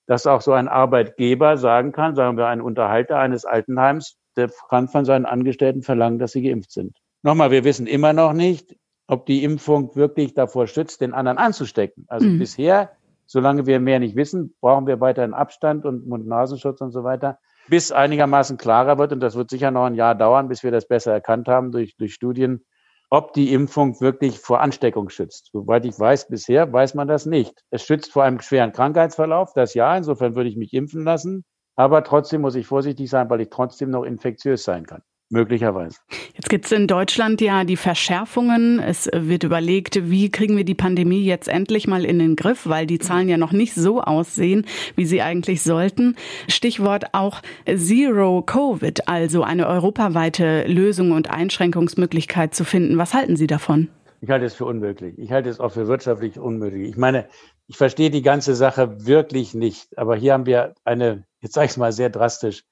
dass 0.06 0.26
auch 0.26 0.42
so 0.42 0.52
ein 0.52 0.68
Arbeitgeber 0.68 1.56
sagen 1.56 1.92
kann, 1.92 2.14
sagen 2.14 2.36
wir 2.36 2.48
ein 2.48 2.60
Unterhalter 2.60 3.18
eines 3.18 3.44
Altenheims, 3.44 4.18
der 4.36 4.50
kann 4.68 4.88
von 4.88 5.04
seinen 5.04 5.26
Angestellten 5.26 5.82
verlangen, 5.82 6.18
dass 6.18 6.32
sie 6.32 6.42
geimpft 6.42 6.72
sind. 6.72 6.98
Nochmal, 7.22 7.50
wir 7.50 7.64
wissen 7.64 7.86
immer 7.86 8.12
noch 8.12 8.32
nicht, 8.32 8.76
ob 9.06 9.26
die 9.26 9.42
Impfung 9.42 9.96
wirklich 9.96 10.34
davor 10.34 10.66
schützt, 10.66 11.00
den 11.00 11.14
anderen 11.14 11.38
anzustecken. 11.38 12.04
Also 12.08 12.26
mhm. 12.26 12.38
bisher 12.38 12.90
Solange 13.30 13.66
wir 13.66 13.78
mehr 13.78 14.00
nicht 14.00 14.16
wissen, 14.16 14.56
brauchen 14.62 14.86
wir 14.86 15.00
weiterhin 15.02 15.34
Abstand 15.34 15.84
und 15.84 16.06
Mund-Nasenschutz 16.06 16.80
und 16.80 16.92
so 16.92 17.04
weiter, 17.04 17.38
bis 17.68 17.92
einigermaßen 17.92 18.56
klarer 18.56 18.96
wird, 18.96 19.12
und 19.12 19.20
das 19.20 19.36
wird 19.36 19.50
sicher 19.50 19.70
noch 19.70 19.84
ein 19.84 19.94
Jahr 19.94 20.14
dauern, 20.14 20.48
bis 20.48 20.62
wir 20.62 20.70
das 20.70 20.88
besser 20.88 21.12
erkannt 21.12 21.46
haben 21.46 21.70
durch, 21.70 21.94
durch 21.98 22.14
Studien, 22.14 22.64
ob 23.10 23.34
die 23.34 23.52
Impfung 23.52 24.00
wirklich 24.00 24.38
vor 24.38 24.62
Ansteckung 24.62 25.10
schützt. 25.10 25.50
Soweit 25.52 25.84
ich 25.84 26.00
weiß, 26.00 26.28
bisher 26.28 26.72
weiß 26.72 26.94
man 26.94 27.06
das 27.06 27.26
nicht. 27.26 27.62
Es 27.68 27.84
schützt 27.84 28.12
vor 28.12 28.24
einem 28.24 28.40
schweren 28.40 28.72
Krankheitsverlauf, 28.72 29.52
das 29.52 29.74
ja, 29.74 29.94
insofern 29.94 30.34
würde 30.34 30.48
ich 30.48 30.56
mich 30.56 30.72
impfen 30.72 31.04
lassen. 31.04 31.44
Aber 31.76 32.04
trotzdem 32.04 32.40
muss 32.40 32.54
ich 32.54 32.66
vorsichtig 32.66 33.10
sein, 33.10 33.28
weil 33.28 33.42
ich 33.42 33.50
trotzdem 33.50 33.90
noch 33.90 34.04
infektiös 34.04 34.64
sein 34.64 34.86
kann. 34.86 35.02
Möglicherweise. 35.30 35.98
Jetzt 36.34 36.48
gibt 36.48 36.64
es 36.64 36.72
in 36.72 36.86
Deutschland 36.86 37.42
ja 37.42 37.64
die 37.64 37.76
Verschärfungen. 37.76 38.78
Es 38.78 39.10
wird 39.12 39.44
überlegt, 39.44 40.10
wie 40.10 40.30
kriegen 40.30 40.56
wir 40.56 40.64
die 40.64 40.74
Pandemie 40.74 41.22
jetzt 41.22 41.48
endlich 41.48 41.86
mal 41.86 42.06
in 42.06 42.18
den 42.18 42.34
Griff, 42.34 42.66
weil 42.66 42.86
die 42.86 42.98
Zahlen 42.98 43.28
ja 43.28 43.36
noch 43.36 43.52
nicht 43.52 43.74
so 43.74 44.00
aussehen, 44.00 44.64
wie 44.96 45.04
sie 45.04 45.20
eigentlich 45.20 45.62
sollten. 45.62 46.16
Stichwort 46.48 47.12
auch 47.12 47.42
Zero 47.66 48.40
Covid, 48.40 49.06
also 49.06 49.42
eine 49.42 49.66
europaweite 49.66 50.66
Lösung 50.66 51.12
und 51.12 51.28
Einschränkungsmöglichkeit 51.28 52.54
zu 52.54 52.64
finden. 52.64 52.96
Was 52.96 53.12
halten 53.12 53.36
Sie 53.36 53.46
davon? 53.46 53.88
Ich 54.20 54.30
halte 54.30 54.46
es 54.46 54.54
für 54.54 54.64
unmöglich. 54.64 55.18
Ich 55.18 55.30
halte 55.30 55.50
es 55.50 55.60
auch 55.60 55.72
für 55.72 55.86
wirtschaftlich 55.88 56.38
unmöglich. 56.38 56.88
Ich 56.88 56.96
meine, 56.96 57.28
ich 57.66 57.76
verstehe 57.76 58.10
die 58.10 58.22
ganze 58.22 58.54
Sache 58.54 59.06
wirklich 59.06 59.54
nicht. 59.54 59.96
Aber 59.98 60.16
hier 60.16 60.32
haben 60.32 60.46
wir 60.46 60.74
eine, 60.84 61.24
jetzt 61.40 61.52
sage 61.54 61.66
ich 61.66 61.72
es 61.72 61.76
mal 61.76 61.92
sehr 61.92 62.08
drastisch, 62.08 62.64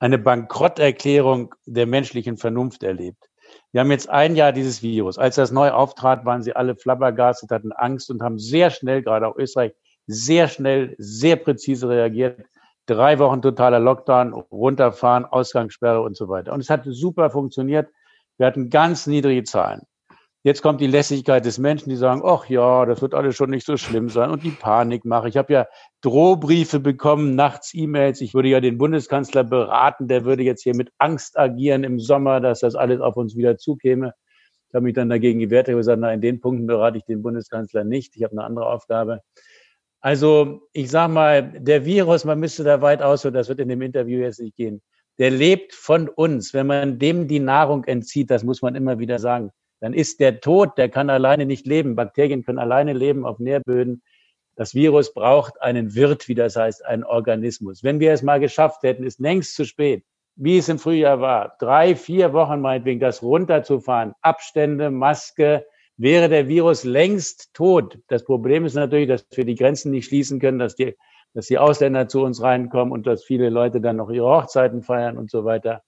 eine 0.00 0.18
Bankrotterklärung 0.18 1.54
der 1.66 1.86
menschlichen 1.86 2.36
Vernunft 2.38 2.82
erlebt. 2.82 3.30
Wir 3.72 3.82
haben 3.82 3.90
jetzt 3.90 4.08
ein 4.10 4.34
Jahr 4.34 4.52
dieses 4.52 4.82
Virus. 4.82 5.18
Als 5.18 5.36
das 5.36 5.52
neu 5.52 5.70
auftrat, 5.70 6.24
waren 6.24 6.42
sie 6.42 6.56
alle 6.56 6.74
flabbergastet, 6.74 7.50
hatten 7.50 7.72
Angst 7.72 8.10
und 8.10 8.22
haben 8.22 8.38
sehr 8.38 8.70
schnell, 8.70 9.02
gerade 9.02 9.28
auch 9.28 9.36
Österreich, 9.36 9.72
sehr 10.06 10.48
schnell, 10.48 10.96
sehr 10.98 11.36
präzise 11.36 11.88
reagiert. 11.88 12.40
Drei 12.86 13.18
Wochen 13.18 13.42
totaler 13.42 13.78
Lockdown, 13.78 14.32
runterfahren, 14.32 15.24
Ausgangssperre 15.24 16.00
und 16.00 16.16
so 16.16 16.28
weiter. 16.28 16.52
Und 16.52 16.60
es 16.60 16.70
hat 16.70 16.82
super 16.86 17.30
funktioniert. 17.30 17.88
Wir 18.38 18.46
hatten 18.46 18.70
ganz 18.70 19.06
niedrige 19.06 19.44
Zahlen. 19.44 19.82
Jetzt 20.42 20.62
kommt 20.62 20.80
die 20.80 20.86
Lässigkeit 20.86 21.44
des 21.44 21.58
Menschen, 21.58 21.90
die 21.90 21.96
sagen, 21.96 22.22
ach 22.24 22.48
ja, 22.48 22.86
das 22.86 23.02
wird 23.02 23.12
alles 23.12 23.36
schon 23.36 23.50
nicht 23.50 23.66
so 23.66 23.76
schlimm 23.76 24.08
sein 24.08 24.30
und 24.30 24.42
die 24.42 24.50
Panik 24.50 25.04
mache. 25.04 25.28
Ich 25.28 25.36
habe 25.36 25.52
ja 25.52 25.66
Drohbriefe 26.00 26.80
bekommen, 26.80 27.34
nachts 27.34 27.74
E-Mails. 27.74 28.22
Ich 28.22 28.32
würde 28.32 28.48
ja 28.48 28.60
den 28.60 28.78
Bundeskanzler 28.78 29.44
beraten, 29.44 30.08
der 30.08 30.24
würde 30.24 30.42
jetzt 30.42 30.62
hier 30.62 30.74
mit 30.74 30.92
Angst 30.96 31.38
agieren 31.38 31.84
im 31.84 32.00
Sommer, 32.00 32.40
dass 32.40 32.60
das 32.60 32.74
alles 32.74 33.02
auf 33.02 33.16
uns 33.16 33.36
wieder 33.36 33.58
zukäme. 33.58 34.14
Ich 34.68 34.74
habe 34.74 34.84
mich 34.84 34.94
dann 34.94 35.10
dagegen 35.10 35.40
gewehrt, 35.40 35.68
habe 35.68 35.76
gesagt, 35.76 36.00
na, 36.00 36.10
in 36.10 36.22
den 36.22 36.40
Punkten 36.40 36.66
berate 36.66 36.96
ich 36.96 37.04
den 37.04 37.20
Bundeskanzler 37.20 37.84
nicht. 37.84 38.16
Ich 38.16 38.22
habe 38.22 38.32
eine 38.32 38.44
andere 38.44 38.66
Aufgabe. 38.66 39.20
Also 40.00 40.62
ich 40.72 40.90
sage 40.90 41.12
mal, 41.12 41.52
der 41.60 41.84
Virus, 41.84 42.24
man 42.24 42.40
müsste 42.40 42.64
da 42.64 42.80
weit 42.80 43.02
ausholen, 43.02 43.34
das 43.34 43.50
wird 43.50 43.60
in 43.60 43.68
dem 43.68 43.82
Interview 43.82 44.20
jetzt 44.20 44.40
nicht 44.40 44.56
gehen. 44.56 44.80
Der 45.18 45.30
lebt 45.30 45.74
von 45.74 46.08
uns. 46.08 46.54
Wenn 46.54 46.66
man 46.66 46.98
dem 46.98 47.28
die 47.28 47.40
Nahrung 47.40 47.84
entzieht, 47.84 48.30
das 48.30 48.42
muss 48.42 48.62
man 48.62 48.74
immer 48.74 48.98
wieder 48.98 49.18
sagen, 49.18 49.50
dann 49.80 49.94
ist 49.94 50.20
der 50.20 50.40
tot, 50.40 50.76
der 50.76 50.88
kann 50.88 51.10
alleine 51.10 51.46
nicht 51.46 51.66
leben. 51.66 51.96
Bakterien 51.96 52.44
können 52.44 52.58
alleine 52.58 52.92
leben 52.92 53.24
auf 53.24 53.38
Nährböden. 53.38 54.02
Das 54.54 54.74
Virus 54.74 55.14
braucht 55.14 55.60
einen 55.62 55.94
Wirt, 55.94 56.28
wie 56.28 56.34
das 56.34 56.56
heißt, 56.56 56.84
einen 56.84 57.04
Organismus. 57.04 57.82
Wenn 57.82 57.98
wir 57.98 58.12
es 58.12 58.22
mal 58.22 58.40
geschafft 58.40 58.82
hätten, 58.82 59.04
ist 59.04 59.18
längst 59.18 59.54
zu 59.56 59.64
spät, 59.64 60.04
wie 60.36 60.58
es 60.58 60.68
im 60.68 60.78
Frühjahr 60.78 61.20
war, 61.20 61.56
drei, 61.58 61.96
vier 61.96 62.32
Wochen 62.34 62.60
meinetwegen 62.60 63.00
das 63.00 63.22
runterzufahren, 63.22 64.12
Abstände, 64.20 64.90
Maske, 64.90 65.64
wäre 65.96 66.28
der 66.28 66.48
Virus 66.48 66.84
längst 66.84 67.52
tot. 67.54 67.98
Das 68.08 68.24
Problem 68.24 68.64
ist 68.64 68.74
natürlich, 68.74 69.08
dass 69.08 69.26
wir 69.32 69.44
die 69.44 69.54
Grenzen 69.54 69.90
nicht 69.90 70.06
schließen 70.06 70.40
können, 70.40 70.58
dass 70.58 70.74
die, 70.74 70.96
dass 71.34 71.46
die 71.46 71.58
Ausländer 71.58 72.08
zu 72.08 72.22
uns 72.22 72.42
reinkommen 72.42 72.92
und 72.92 73.06
dass 73.06 73.24
viele 73.24 73.50
Leute 73.50 73.80
dann 73.80 73.96
noch 73.96 74.10
ihre 74.10 74.26
Hochzeiten 74.26 74.82
feiern 74.82 75.18
und 75.18 75.30
so 75.30 75.44
weiter. 75.44 75.82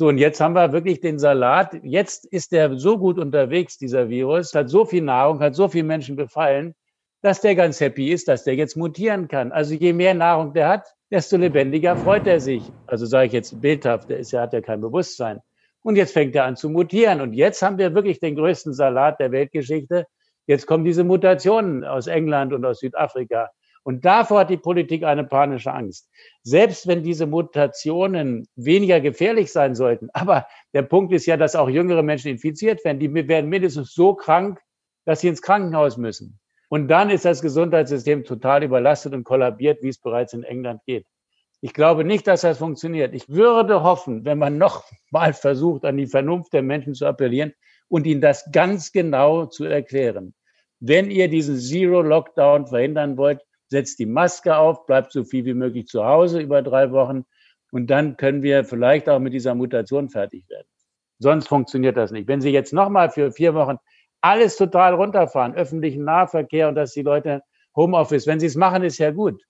So, 0.00 0.06
und 0.06 0.18
jetzt 0.18 0.40
haben 0.40 0.54
wir 0.54 0.72
wirklich 0.72 1.00
den 1.00 1.18
Salat. 1.18 1.76
Jetzt 1.82 2.24
ist 2.24 2.52
der 2.52 2.78
so 2.78 2.98
gut 2.98 3.18
unterwegs, 3.18 3.78
dieser 3.78 4.08
Virus, 4.08 4.54
hat 4.54 4.70
so 4.70 4.84
viel 4.84 5.02
Nahrung, 5.02 5.40
hat 5.40 5.56
so 5.56 5.66
viele 5.66 5.82
Menschen 5.82 6.14
befallen, 6.14 6.76
dass 7.20 7.40
der 7.40 7.56
ganz 7.56 7.80
happy 7.80 8.12
ist, 8.12 8.28
dass 8.28 8.44
der 8.44 8.54
jetzt 8.54 8.76
mutieren 8.76 9.26
kann. 9.26 9.50
Also 9.50 9.74
je 9.74 9.92
mehr 9.92 10.14
Nahrung 10.14 10.52
der 10.52 10.68
hat, 10.68 10.94
desto 11.10 11.36
lebendiger 11.36 11.96
freut 11.96 12.28
er 12.28 12.38
sich. 12.38 12.62
Also 12.86 13.06
sage 13.06 13.26
ich 13.26 13.32
jetzt 13.32 13.60
bildhaft, 13.60 14.08
der 14.08 14.20
ist 14.20 14.30
ja, 14.30 14.42
hat 14.42 14.52
ja 14.52 14.60
kein 14.60 14.80
Bewusstsein. 14.80 15.40
Und 15.82 15.96
jetzt 15.96 16.12
fängt 16.12 16.36
er 16.36 16.44
an 16.44 16.54
zu 16.54 16.70
mutieren. 16.70 17.20
Und 17.20 17.32
jetzt 17.32 17.60
haben 17.62 17.76
wir 17.76 17.92
wirklich 17.92 18.20
den 18.20 18.36
größten 18.36 18.74
Salat 18.74 19.18
der 19.18 19.32
Weltgeschichte. 19.32 20.06
Jetzt 20.46 20.68
kommen 20.68 20.84
diese 20.84 21.02
Mutationen 21.02 21.82
aus 21.82 22.06
England 22.06 22.52
und 22.52 22.64
aus 22.64 22.78
Südafrika. 22.78 23.50
Und 23.88 24.04
davor 24.04 24.40
hat 24.40 24.50
die 24.50 24.58
Politik 24.58 25.02
eine 25.02 25.24
panische 25.24 25.72
Angst. 25.72 26.10
Selbst 26.42 26.86
wenn 26.86 27.02
diese 27.02 27.24
Mutationen 27.24 28.46
weniger 28.54 29.00
gefährlich 29.00 29.50
sein 29.50 29.74
sollten, 29.74 30.10
aber 30.12 30.46
der 30.74 30.82
Punkt 30.82 31.10
ist 31.14 31.24
ja, 31.24 31.38
dass 31.38 31.56
auch 31.56 31.70
jüngere 31.70 32.02
Menschen 32.02 32.30
infiziert 32.30 32.84
werden. 32.84 32.98
Die 32.98 33.10
werden 33.14 33.48
mindestens 33.48 33.94
so 33.94 34.12
krank, 34.12 34.60
dass 35.06 35.22
sie 35.22 35.28
ins 35.28 35.40
Krankenhaus 35.40 35.96
müssen. 35.96 36.38
Und 36.68 36.88
dann 36.88 37.08
ist 37.08 37.24
das 37.24 37.40
Gesundheitssystem 37.40 38.24
total 38.24 38.62
überlastet 38.62 39.14
und 39.14 39.24
kollabiert, 39.24 39.82
wie 39.82 39.88
es 39.88 39.98
bereits 39.98 40.34
in 40.34 40.42
England 40.42 40.82
geht. 40.84 41.06
Ich 41.62 41.72
glaube 41.72 42.04
nicht, 42.04 42.26
dass 42.26 42.42
das 42.42 42.58
funktioniert. 42.58 43.14
Ich 43.14 43.30
würde 43.30 43.82
hoffen, 43.82 44.26
wenn 44.26 44.36
man 44.36 44.58
noch 44.64 44.84
mal 45.10 45.32
versucht, 45.32 45.86
an 45.86 45.96
die 45.96 46.08
Vernunft 46.08 46.52
der 46.52 46.62
Menschen 46.62 46.92
zu 46.92 47.06
appellieren 47.06 47.54
und 47.88 48.06
ihnen 48.06 48.20
das 48.20 48.50
ganz 48.52 48.92
genau 48.92 49.46
zu 49.46 49.64
erklären. 49.64 50.34
Wenn 50.78 51.10
ihr 51.10 51.28
diesen 51.28 51.56
Zero 51.56 52.02
Lockdown 52.02 52.66
verhindern 52.66 53.16
wollt, 53.16 53.40
setzt 53.68 53.98
die 53.98 54.06
Maske 54.06 54.56
auf, 54.56 54.86
bleibt 54.86 55.12
so 55.12 55.24
viel 55.24 55.44
wie 55.44 55.54
möglich 55.54 55.86
zu 55.86 56.04
Hause 56.04 56.40
über 56.40 56.62
drei 56.62 56.90
Wochen 56.90 57.24
und 57.70 57.88
dann 57.88 58.16
können 58.16 58.42
wir 58.42 58.64
vielleicht 58.64 59.08
auch 59.08 59.18
mit 59.18 59.32
dieser 59.32 59.54
Mutation 59.54 60.08
fertig 60.08 60.48
werden. 60.48 60.66
Sonst 61.18 61.48
funktioniert 61.48 61.96
das 61.96 62.10
nicht. 62.10 62.28
Wenn 62.28 62.40
Sie 62.40 62.50
jetzt 62.50 62.72
nochmal 62.72 63.10
für 63.10 63.32
vier 63.32 63.54
Wochen 63.54 63.76
alles 64.20 64.56
total 64.56 64.94
runterfahren, 64.94 65.54
öffentlichen 65.54 66.04
Nahverkehr 66.04 66.68
und 66.68 66.74
dass 66.74 66.92
die 66.92 67.02
Leute 67.02 67.42
Homeoffice, 67.76 68.26
wenn 68.26 68.40
sie 68.40 68.46
es 68.46 68.56
machen, 68.56 68.82
ist 68.82 68.98
ja 68.98 69.10
gut. 69.10 69.42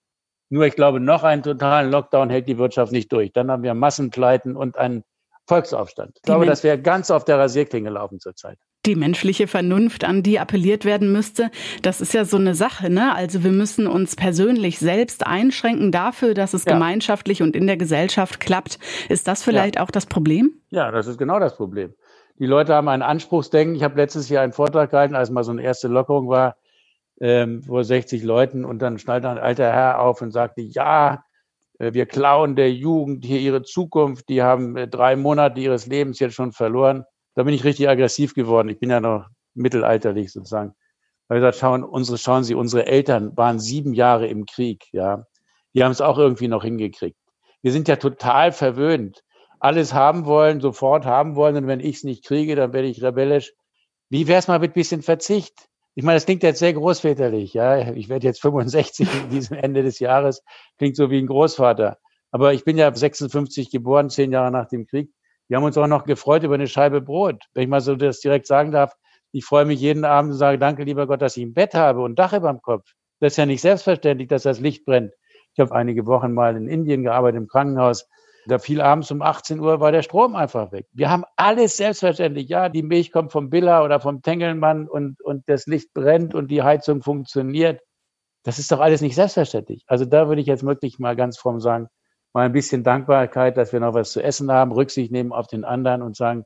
Nur 0.50 0.66
ich 0.66 0.74
glaube, 0.74 1.00
noch 1.00 1.24
einen 1.24 1.42
totalen 1.42 1.90
Lockdown 1.90 2.30
hält 2.30 2.48
die 2.48 2.58
Wirtschaft 2.58 2.92
nicht 2.92 3.12
durch. 3.12 3.32
Dann 3.32 3.50
haben 3.50 3.62
wir 3.62 3.74
Massenpleiten 3.74 4.56
und 4.56 4.76
einen 4.76 5.04
Volksaufstand. 5.46 6.16
Ich 6.16 6.22
glaube, 6.22 6.46
das 6.46 6.62
wäre 6.62 6.80
ganz 6.80 7.10
auf 7.10 7.24
der 7.24 7.38
Rasierklinge 7.38 7.90
laufen 7.90 8.20
zurzeit. 8.20 8.58
Die 8.88 8.96
menschliche 8.96 9.46
Vernunft, 9.46 10.04
an 10.04 10.22
die 10.22 10.38
appelliert 10.38 10.86
werden 10.86 11.12
müsste, 11.12 11.50
das 11.82 12.00
ist 12.00 12.14
ja 12.14 12.24
so 12.24 12.38
eine 12.38 12.54
Sache, 12.54 12.88
ne? 12.88 13.14
Also 13.14 13.44
wir 13.44 13.52
müssen 13.52 13.86
uns 13.86 14.16
persönlich 14.16 14.78
selbst 14.78 15.26
einschränken 15.26 15.92
dafür, 15.92 16.32
dass 16.32 16.54
es 16.54 16.64
ja. 16.64 16.72
gemeinschaftlich 16.72 17.42
und 17.42 17.54
in 17.54 17.66
der 17.66 17.76
Gesellschaft 17.76 18.40
klappt. 18.40 18.78
Ist 19.10 19.28
das 19.28 19.42
vielleicht 19.42 19.76
ja. 19.76 19.82
auch 19.82 19.90
das 19.90 20.06
Problem? 20.06 20.54
Ja, 20.70 20.90
das 20.90 21.06
ist 21.06 21.18
genau 21.18 21.38
das 21.38 21.54
Problem. 21.54 21.92
Die 22.38 22.46
Leute 22.46 22.72
haben 22.72 22.88
ein 22.88 23.02
Anspruchsdenken. 23.02 23.76
Ich 23.76 23.82
habe 23.82 23.96
letztes 23.96 24.30
Jahr 24.30 24.42
einen 24.42 24.54
Vortrag 24.54 24.90
gehalten, 24.90 25.14
als 25.14 25.28
mal 25.28 25.44
so 25.44 25.50
eine 25.50 25.60
erste 25.60 25.88
Lockerung 25.88 26.30
war, 26.30 26.56
ähm, 27.20 27.62
vor 27.62 27.84
60 27.84 28.22
Leuten 28.22 28.64
und 28.64 28.80
dann 28.80 28.98
schnallt 28.98 29.26
ein 29.26 29.36
alter 29.36 29.70
Herr 29.70 30.00
auf 30.00 30.22
und 30.22 30.30
sagte, 30.30 30.62
ja, 30.62 31.24
äh, 31.78 31.92
wir 31.92 32.06
klauen 32.06 32.56
der 32.56 32.72
Jugend 32.72 33.26
hier 33.26 33.40
ihre 33.40 33.64
Zukunft, 33.64 34.30
die 34.30 34.42
haben 34.42 34.78
äh, 34.78 34.88
drei 34.88 35.14
Monate 35.14 35.60
ihres 35.60 35.86
Lebens 35.86 36.20
jetzt 36.20 36.34
schon 36.34 36.52
verloren. 36.52 37.04
Da 37.38 37.44
bin 37.44 37.54
ich 37.54 37.62
richtig 37.62 37.88
aggressiv 37.88 38.34
geworden. 38.34 38.68
Ich 38.68 38.80
bin 38.80 38.90
ja 38.90 38.98
noch 38.98 39.28
mittelalterlich 39.54 40.32
sozusagen. 40.32 40.74
Weil 41.28 41.38
gesagt, 41.38 41.58
schauen, 41.58 41.84
unsere, 41.84 42.18
schauen 42.18 42.42
Sie, 42.42 42.56
unsere 42.56 42.86
Eltern 42.86 43.36
waren 43.36 43.60
sieben 43.60 43.94
Jahre 43.94 44.26
im 44.26 44.44
Krieg, 44.44 44.86
ja. 44.90 45.24
Die 45.72 45.84
haben 45.84 45.92
es 45.92 46.00
auch 46.00 46.18
irgendwie 46.18 46.48
noch 46.48 46.64
hingekriegt. 46.64 47.16
Wir 47.62 47.70
sind 47.70 47.86
ja 47.86 47.94
total 47.94 48.50
verwöhnt. 48.50 49.22
Alles 49.60 49.94
haben 49.94 50.26
wollen, 50.26 50.60
sofort 50.60 51.06
haben 51.06 51.36
wollen. 51.36 51.54
Und 51.54 51.68
wenn 51.68 51.78
ich 51.78 51.98
es 51.98 52.02
nicht 52.02 52.24
kriege, 52.24 52.56
dann 52.56 52.72
werde 52.72 52.88
ich 52.88 53.04
rebellisch. 53.04 53.52
Wie 54.10 54.26
wäre 54.26 54.40
es 54.40 54.48
mal 54.48 54.58
mit 54.58 54.74
bisschen 54.74 55.02
Verzicht? 55.02 55.68
Ich 55.94 56.02
meine, 56.02 56.16
das 56.16 56.24
klingt 56.24 56.42
jetzt 56.42 56.58
sehr 56.58 56.72
großväterlich, 56.72 57.54
ja. 57.54 57.92
Ich 57.92 58.08
werde 58.08 58.26
jetzt 58.26 58.40
65 58.40 59.08
in 59.14 59.30
diesem 59.30 59.58
Ende 59.58 59.84
des 59.84 60.00
Jahres. 60.00 60.42
Klingt 60.76 60.96
so 60.96 61.08
wie 61.08 61.18
ein 61.20 61.28
Großvater. 61.28 61.98
Aber 62.32 62.52
ich 62.52 62.64
bin 62.64 62.76
ja 62.76 62.92
56 62.92 63.70
geboren, 63.70 64.10
zehn 64.10 64.32
Jahre 64.32 64.50
nach 64.50 64.66
dem 64.66 64.88
Krieg. 64.88 65.12
Wir 65.48 65.56
haben 65.56 65.64
uns 65.64 65.78
auch 65.78 65.86
noch 65.86 66.04
gefreut 66.04 66.42
über 66.42 66.54
eine 66.54 66.68
Scheibe 66.68 67.00
Brot. 67.00 67.44
Wenn 67.54 67.64
ich 67.64 67.68
mal 67.68 67.80
so 67.80 67.96
das 67.96 68.20
direkt 68.20 68.46
sagen 68.46 68.70
darf, 68.70 68.92
ich 69.32 69.44
freue 69.44 69.64
mich 69.64 69.80
jeden 69.80 70.04
Abend 70.04 70.32
und 70.32 70.38
sage, 70.38 70.58
danke, 70.58 70.84
lieber 70.84 71.06
Gott, 71.06 71.22
dass 71.22 71.36
ich 71.36 71.44
ein 71.44 71.54
Bett 71.54 71.74
habe 71.74 72.00
und 72.00 72.12
ein 72.12 72.14
Dach 72.16 72.32
über 72.32 72.50
dem 72.50 72.62
Kopf. 72.62 72.92
Das 73.20 73.32
ist 73.32 73.36
ja 73.36 73.46
nicht 73.46 73.60
selbstverständlich, 73.60 74.28
dass 74.28 74.42
das 74.42 74.60
Licht 74.60 74.84
brennt. 74.84 75.12
Ich 75.54 75.60
habe 75.60 75.74
einige 75.74 76.06
Wochen 76.06 76.32
mal 76.32 76.56
in 76.56 76.68
Indien 76.68 77.02
gearbeitet, 77.02 77.40
im 77.40 77.48
Krankenhaus. 77.48 78.06
Da 78.46 78.58
fiel 78.58 78.80
abends 78.80 79.10
um 79.10 79.20
18 79.20 79.60
Uhr, 79.60 79.80
war 79.80 79.92
der 79.92 80.02
Strom 80.02 80.34
einfach 80.34 80.72
weg. 80.72 80.86
Wir 80.92 81.10
haben 81.10 81.24
alles 81.36 81.76
selbstverständlich. 81.76 82.48
Ja, 82.48 82.68
die 82.68 82.82
Milch 82.82 83.12
kommt 83.12 83.32
vom 83.32 83.50
Billa 83.50 83.84
oder 83.84 84.00
vom 84.00 84.22
Tengelmann 84.22 84.88
und, 84.88 85.20
und 85.20 85.46
das 85.48 85.66
Licht 85.66 85.92
brennt 85.92 86.34
und 86.34 86.50
die 86.50 86.62
Heizung 86.62 87.02
funktioniert. 87.02 87.80
Das 88.44 88.58
ist 88.58 88.70
doch 88.72 88.80
alles 88.80 89.02
nicht 89.02 89.16
selbstverständlich. 89.16 89.84
Also 89.86 90.04
da 90.04 90.28
würde 90.28 90.40
ich 90.40 90.46
jetzt 90.46 90.64
wirklich 90.64 90.98
mal 90.98 91.16
ganz 91.16 91.36
fromm 91.36 91.60
sagen, 91.60 91.88
mal 92.32 92.46
ein 92.46 92.52
bisschen 92.52 92.84
Dankbarkeit, 92.84 93.56
dass 93.56 93.72
wir 93.72 93.80
noch 93.80 93.94
was 93.94 94.12
zu 94.12 94.22
essen 94.22 94.50
haben, 94.50 94.72
Rücksicht 94.72 95.12
nehmen 95.12 95.32
auf 95.32 95.46
den 95.46 95.64
anderen 95.64 96.02
und 96.02 96.16
sagen, 96.16 96.44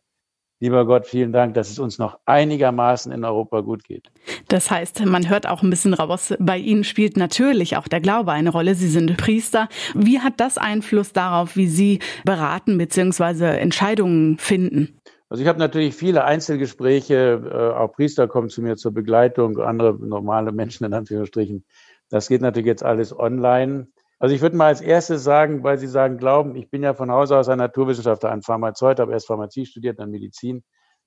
Lieber 0.63 0.87
Gott, 0.87 1.09
vielen 1.09 1.33
Dank, 1.33 1.55
dass 1.55 1.71
es 1.71 1.81
uns 1.81 1.99
noch 1.99 2.21
einigermaßen 2.25 3.11
in 3.11 3.25
Europa 3.25 3.63
gut 3.63 3.83
geht. 3.83 4.13
Das 4.47 4.71
heißt, 4.71 5.05
man 5.07 5.29
hört 5.29 5.49
auch 5.49 5.65
ein 5.65 5.71
bisschen 5.71 5.93
raus, 5.93 6.35
bei 6.39 6.57
Ihnen 6.57 6.85
spielt 6.85 7.17
natürlich 7.17 7.77
auch 7.77 7.89
der 7.89 8.01
Glaube 8.01 8.31
eine 8.31 8.51
Rolle. 8.51 8.77
Sie 8.77 8.87
sind 8.87 9.17
Priester. 9.17 9.69
Wie 9.97 10.21
hat 10.21 10.35
das 10.37 10.59
Einfluss 10.59 11.13
darauf, 11.13 11.57
wie 11.57 11.67
Sie 11.67 11.99
beraten 12.25 12.79
bzw. 12.79 13.57
Entscheidungen 13.57 14.39
finden? 14.39 15.01
Also 15.29 15.43
ich 15.43 15.49
habe 15.49 15.59
natürlich 15.59 15.97
viele 15.97 16.23
Einzelgespräche, 16.25 17.43
äh, 17.45 17.77
auch 17.77 17.93
Priester 17.95 18.29
kommen 18.29 18.49
zu 18.49 18.63
mir 18.63 18.77
zur 18.77 18.95
Begleitung, 18.95 19.59
andere 19.59 19.95
normale 19.95 20.53
Menschen 20.53 20.87
in 20.87 20.95
Anführungsstrichen. 20.95 21.65
Das 22.09 22.29
geht 22.29 22.41
natürlich 22.41 22.69
jetzt 22.69 22.85
alles 22.85 23.19
online. 23.19 23.89
Also 24.23 24.37
ich 24.37 24.41
würde 24.41 24.55
mal 24.55 24.67
als 24.67 24.81
erstes 24.81 25.25
sagen, 25.25 25.65
weil 25.65 25.79
Sie 25.79 25.89
sagen, 25.89 26.17
glauben, 26.17 26.55
ich 26.55 26.71
bin 26.71 26.85
ja 26.85 26.95
von 26.95 27.11
Hause 27.11 27.37
aus 27.37 27.49
ein 27.49 27.59
Naturwissenschaftler, 27.59 28.31
ein 28.31 28.43
Pharmazeut, 28.43 29.01
habe 29.01 29.11
erst 29.11 29.27
Pharmazie 29.27 29.67
studiert, 29.67 29.99
dann 29.99 30.13
Medizin. 30.13 30.63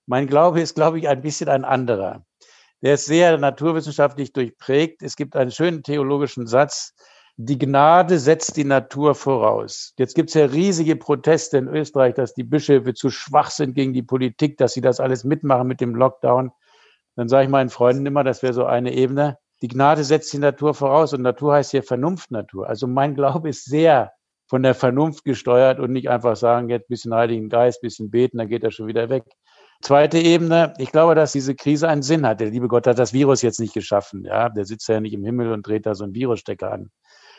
Mein 0.05 0.27
Glaube 0.27 0.59
ist, 0.59 0.75
glaube 0.75 0.99
ich, 0.99 1.07
ein 1.07 1.21
bisschen 1.21 1.47
ein 1.47 1.63
anderer. 1.63 2.25
Der 2.81 2.95
ist 2.95 3.05
sehr 3.05 3.37
naturwissenschaftlich 3.37 4.33
durchprägt. 4.33 5.01
Es 5.01 5.15
gibt 5.15 5.37
einen 5.37 5.51
schönen 5.51 5.81
theologischen 5.81 6.45
Satz, 6.45 6.93
die 7.37 7.57
Gnade 7.57 8.19
setzt 8.19 8.57
die 8.57 8.65
Natur 8.65 9.15
voraus. 9.15 9.93
Jetzt 9.97 10.13
gibt 10.15 10.31
es 10.31 10.33
ja 10.33 10.47
riesige 10.47 10.97
Proteste 10.97 11.57
in 11.57 11.69
Österreich, 11.69 12.15
dass 12.15 12.33
die 12.33 12.43
Bischöfe 12.43 12.95
zu 12.95 13.09
schwach 13.09 13.49
sind 13.49 13.75
gegen 13.75 13.93
die 13.93 14.03
Politik, 14.03 14.57
dass 14.57 14.73
sie 14.73 14.81
das 14.81 14.99
alles 14.99 15.23
mitmachen 15.23 15.69
mit 15.69 15.79
dem 15.79 15.95
Lockdown. 15.95 16.51
Dann 17.15 17.29
sage 17.29 17.45
ich 17.45 17.49
meinen 17.49 17.69
Freunden 17.69 18.05
immer, 18.05 18.25
das 18.25 18.43
wäre 18.43 18.51
so 18.51 18.65
eine 18.65 18.91
Ebene. 18.91 19.37
Die 19.65 19.69
Gnade 19.69 20.03
setzt 20.03 20.31
die 20.31 20.37
Natur 20.37 20.75
voraus 20.75 21.11
und 21.13 21.23
Natur 21.23 21.55
heißt 21.55 21.71
hier 21.71 21.81
Vernunftnatur. 21.81 22.69
Also 22.69 22.85
mein 22.85 23.15
Glaube 23.15 23.49
ist 23.49 23.65
sehr 23.65 24.11
von 24.45 24.61
der 24.61 24.75
Vernunft 24.75 25.25
gesteuert 25.25 25.79
und 25.79 25.91
nicht 25.91 26.07
einfach 26.07 26.35
sagen, 26.35 26.69
jetzt 26.69 26.87
bisschen 26.87 27.15
Heiligen 27.15 27.49
Geist, 27.49 27.81
bisschen 27.81 28.11
beten, 28.11 28.37
dann 28.37 28.47
geht 28.47 28.63
er 28.63 28.69
schon 28.69 28.85
wieder 28.85 29.09
weg. 29.09 29.23
Zweite 29.81 30.19
Ebene, 30.19 30.75
ich 30.77 30.91
glaube, 30.91 31.15
dass 31.15 31.31
diese 31.31 31.55
Krise 31.55 31.89
einen 31.89 32.03
Sinn 32.03 32.27
hat. 32.27 32.41
Der 32.41 32.51
liebe 32.51 32.67
Gott 32.67 32.85
hat 32.85 32.99
das 32.99 33.11
Virus 33.11 33.41
jetzt 33.41 33.59
nicht 33.59 33.73
geschaffen. 33.73 34.23
Ja, 34.23 34.49
der 34.49 34.65
sitzt 34.65 34.87
ja 34.87 34.99
nicht 34.99 35.13
im 35.13 35.25
Himmel 35.25 35.51
und 35.51 35.65
dreht 35.65 35.87
da 35.87 35.95
so 35.95 36.03
einen 36.03 36.13
Virusstecker 36.13 36.71
an. 36.71 36.91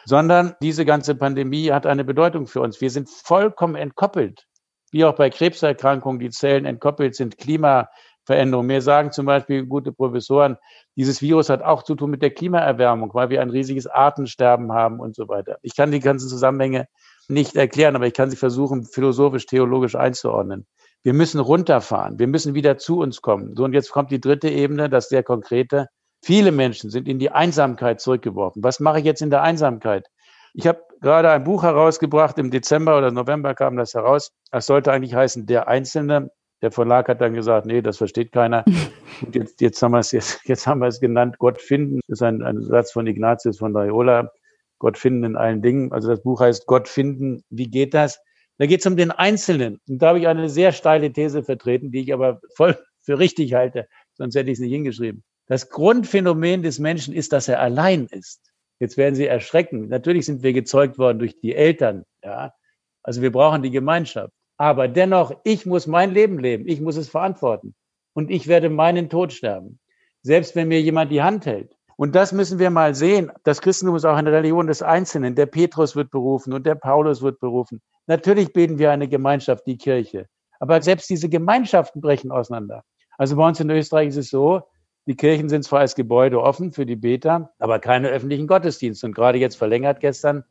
Sondern 0.05 0.57
diese 0.61 0.85
ganze 0.85 1.15
Pandemie 1.15 1.71
hat 1.71 1.87
eine 1.87 2.03
Bedeutung 2.03 2.49
für 2.49 2.61
uns. 2.61 2.81
Wir 2.81 2.91
sind 2.91 3.09
vollkommen 3.09 3.77
entkoppelt. 3.77 4.49
Wie 4.91 5.05
auch 5.05 5.15
bei 5.15 5.31
Krebserkrankungen 5.31 6.19
die 6.19 6.31
Zellen 6.31 6.65
entkoppelt 6.65 7.15
sind, 7.15 7.39
Klima, 7.39 7.89
Veränderung. 8.27 8.67
Mir 8.67 8.83
sagen 8.83 9.13
zum 9.13 9.25
Beispiel 9.25 9.65
gute 9.65 9.93
Professoren, 9.93 10.57
dieses 10.97 11.23
Virus 11.23 11.49
hat 11.49 11.63
auch 11.63 11.85
zu 11.85 11.95
tun 11.95 12.11
mit 12.11 12.23
der 12.23 12.31
Klimaerwärmung, 12.31 13.15
weil 13.15 13.31
wir 13.31 13.41
ein 13.41 13.51
riesiges 13.51 13.87
Artensterben 13.87 14.73
haben 14.73 15.01
und 15.01 15.15
so 15.15 15.29
weiter. 15.29 15.59
Ich 15.63 15.77
kann 15.77 15.93
die 15.93 16.01
ganzen 16.01 16.29
Zusammenhänge 16.29 16.87
nicht 17.29 17.57
erklären, 17.57 17.97
aber 17.97 18.07
ich 18.07 18.15
kann 18.15 18.31
sie 18.31 18.37
versuchen, 18.37 18.85
philosophisch, 18.85 19.47
theologisch 19.47 19.95
einzuordnen. 19.95 20.67
Wir 21.03 21.15
müssen 21.15 21.41
runterfahren. 21.41 22.19
Wir 22.19 22.27
müssen 22.27 22.55
wieder 22.55 22.79
zu 22.79 22.99
uns 22.99 23.23
kommen. 23.23 23.55
So, 23.55 23.65
und 23.65 23.73
jetzt 23.73 23.93
kommt 23.93 24.11
die 24.11 24.21
dritte 24.21 24.49
Ebene, 24.49 24.89
das 24.89 25.09
sehr 25.09 25.23
konkrete. 25.23 25.87
Viele 26.25 26.51
Menschen 26.51 26.91
sind 26.91 27.07
in 27.07 27.21
die 27.21 27.31
Einsamkeit 27.31 28.01
zurückgeworfen. 28.01 28.65
Was 28.65 28.81
mache 28.81 28.99
ich 28.99 29.05
jetzt 29.05 29.23
in 29.23 29.31
der 29.31 29.43
Einsamkeit? 29.43 30.09
Ich 30.55 30.67
habe 30.67 30.81
gerade 31.01 31.31
ein 31.31 31.45
Buch 31.45 31.63
herausgebracht, 31.63 32.39
im 32.39 32.51
Dezember 32.51 32.99
oder 32.99 33.13
November 33.13 33.55
kam 33.55 33.77
das 33.77 33.95
heraus. 33.95 34.33
Das 34.51 34.67
sollte 34.67 34.91
eigentlich 34.91 35.15
heißen, 35.15 35.47
der 35.47 35.69
Einzelne, 35.69 36.31
der 36.63 36.71
Verlag 36.71 37.09
hat 37.09 37.21
dann 37.21 37.35
gesagt, 37.35 37.67
nee, 37.67 37.83
das 37.83 37.99
versteht 37.99 38.33
keiner. 38.33 38.65
Und 39.23 39.35
jetzt, 39.35 39.61
jetzt 39.61 39.83
haben 39.83 39.93
wir 39.93 40.01
es 40.01 40.13
jetzt, 40.13 40.41
jetzt 40.45 40.67
haben 40.67 40.81
wir 40.81 40.89
es 40.89 41.01
genannt, 41.01 41.39
Gott 41.39 41.61
finden. 41.61 42.01
Das 42.09 42.19
ist 42.19 42.23
ein, 42.23 42.43
ein 42.43 42.63
Satz 42.63 42.93
von 42.93 43.07
Ignatius 43.07 43.59
von 43.59 43.73
Loyola. 43.73 44.31
Gott 44.79 44.99
finden 44.99 45.25
in 45.25 45.37
allen 45.37 45.63
Dingen. 45.63 45.93
Also 45.93 46.09
das 46.09 46.23
Buch 46.23 46.41
heißt 46.41 46.67
Gott 46.67 46.89
finden. 46.89 47.43
Wie 47.51 47.69
geht 47.69 47.95
das? 47.95 48.21
Da 48.59 48.67
geht 48.67 48.81
es 48.81 48.87
um 48.87 48.97
den 48.97 49.11
Einzelnen. 49.11 49.81
Und 49.89 50.01
da 50.01 50.09
habe 50.09 50.19
ich 50.19 50.29
eine 50.29 50.49
sehr 50.49 50.73
steile 50.73 51.13
These 51.13 51.43
vertreten, 51.43 51.91
die 51.91 52.01
ich 52.01 52.13
aber 52.13 52.41
voll 52.55 52.79
für 53.03 53.19
richtig 53.19 53.55
halte. 53.55 53.89
Sonst 54.15 54.35
hätte 54.35 54.51
ich 54.51 54.55
es 54.55 54.61
nicht 54.61 54.73
hingeschrieben. 54.73 55.25
Das 55.47 55.71
Grundphänomen 55.71 56.63
des 56.63 56.79
Menschen 56.79 57.15
ist, 57.15 57.33
dass 57.33 57.49
er 57.49 57.61
allein 57.61 58.07
ist. 58.07 58.41
Jetzt 58.81 58.97
werden 58.97 59.15
Sie 59.15 59.27
erschrecken. 59.27 59.89
Natürlich 59.89 60.27
sind 60.27 60.43
wir 60.43 60.53
gezeugt 60.53 60.99
worden 60.99 61.19
durch 61.19 61.39
die 61.41 61.55
Eltern. 61.55 62.05
Ja, 62.23 62.53
also 63.03 63.23
wir 63.23 63.33
brauchen 63.33 63.63
die 63.63 63.71
Gemeinschaft. 63.71 64.33
Aber 64.57 64.89
dennoch, 64.89 65.33
ich 65.45 65.67
muss 65.67 65.87
mein 65.87 66.13
Leben 66.13 66.39
leben. 66.39 66.67
Ich 66.67 66.81
muss 66.81 66.97
es 66.97 67.09
verantworten. 67.09 67.75
Und 68.15 68.31
ich 68.31 68.47
werde 68.47 68.71
meinen 68.71 69.11
Tod 69.11 69.33
sterben. 69.33 69.79
Selbst 70.23 70.57
wenn 70.57 70.69
mir 70.69 70.81
jemand 70.81 71.13
die 71.13 71.23
Hand 71.23 71.47
hält. 71.47 71.77
Und 71.97 72.15
das 72.15 72.33
müssen 72.33 72.59
wir 72.59 72.71
mal 72.71 72.95
sehen. 72.95 73.33
Das 73.45 73.61
Christentum 73.61 73.97
ist 73.97 74.05
auch 74.05 74.17
eine 74.17 74.33
Religion 74.33 74.67
des 74.67 74.83
Einzelnen. 74.83 75.35
Der 75.35 75.47
Petrus 75.47 75.97
wird 75.97 76.11
berufen 76.11 76.53
und 76.53 76.67
der 76.67 76.75
Paulus 76.75 77.23
wird 77.23 77.41
berufen. 77.41 77.81
Natürlich 78.07 78.53
bilden 78.53 78.79
wir 78.79 78.91
eine 78.91 79.09
Gemeinschaft, 79.09 79.67
die 79.67 79.79
Kirche. 79.79 80.27
Aber 80.61 80.81
selbst 80.83 81.09
diese 81.09 81.29
Gemeinschaften 81.29 82.01
brechen 82.01 82.31
auseinander. 82.31 82.85
Also 83.19 83.37
bei 83.37 83.47
uns 83.47 83.61
in 83.61 83.71
Österreich 83.71 84.09
ist 84.09 84.17
es 84.17 84.31
so, 84.31 84.63
die 85.07 85.17
Kirchen 85.17 85.49
sind 85.49 85.65
zwar 85.65 85.81
als 85.81 85.95
Gebäude 85.95 86.43
offen 86.43 86.73
für 86.73 86.85
die 86.85 86.97
Beter, 86.97 87.53
aber 87.59 87.79
keine 87.79 88.09
öffentlichen 88.09 88.47
Gottesdienste. 88.47 89.07
Und 89.07 89.15
gerade 89.15 89.39
jetzt 89.39 89.57
verlängert 89.57 90.01
gestern 90.01 90.45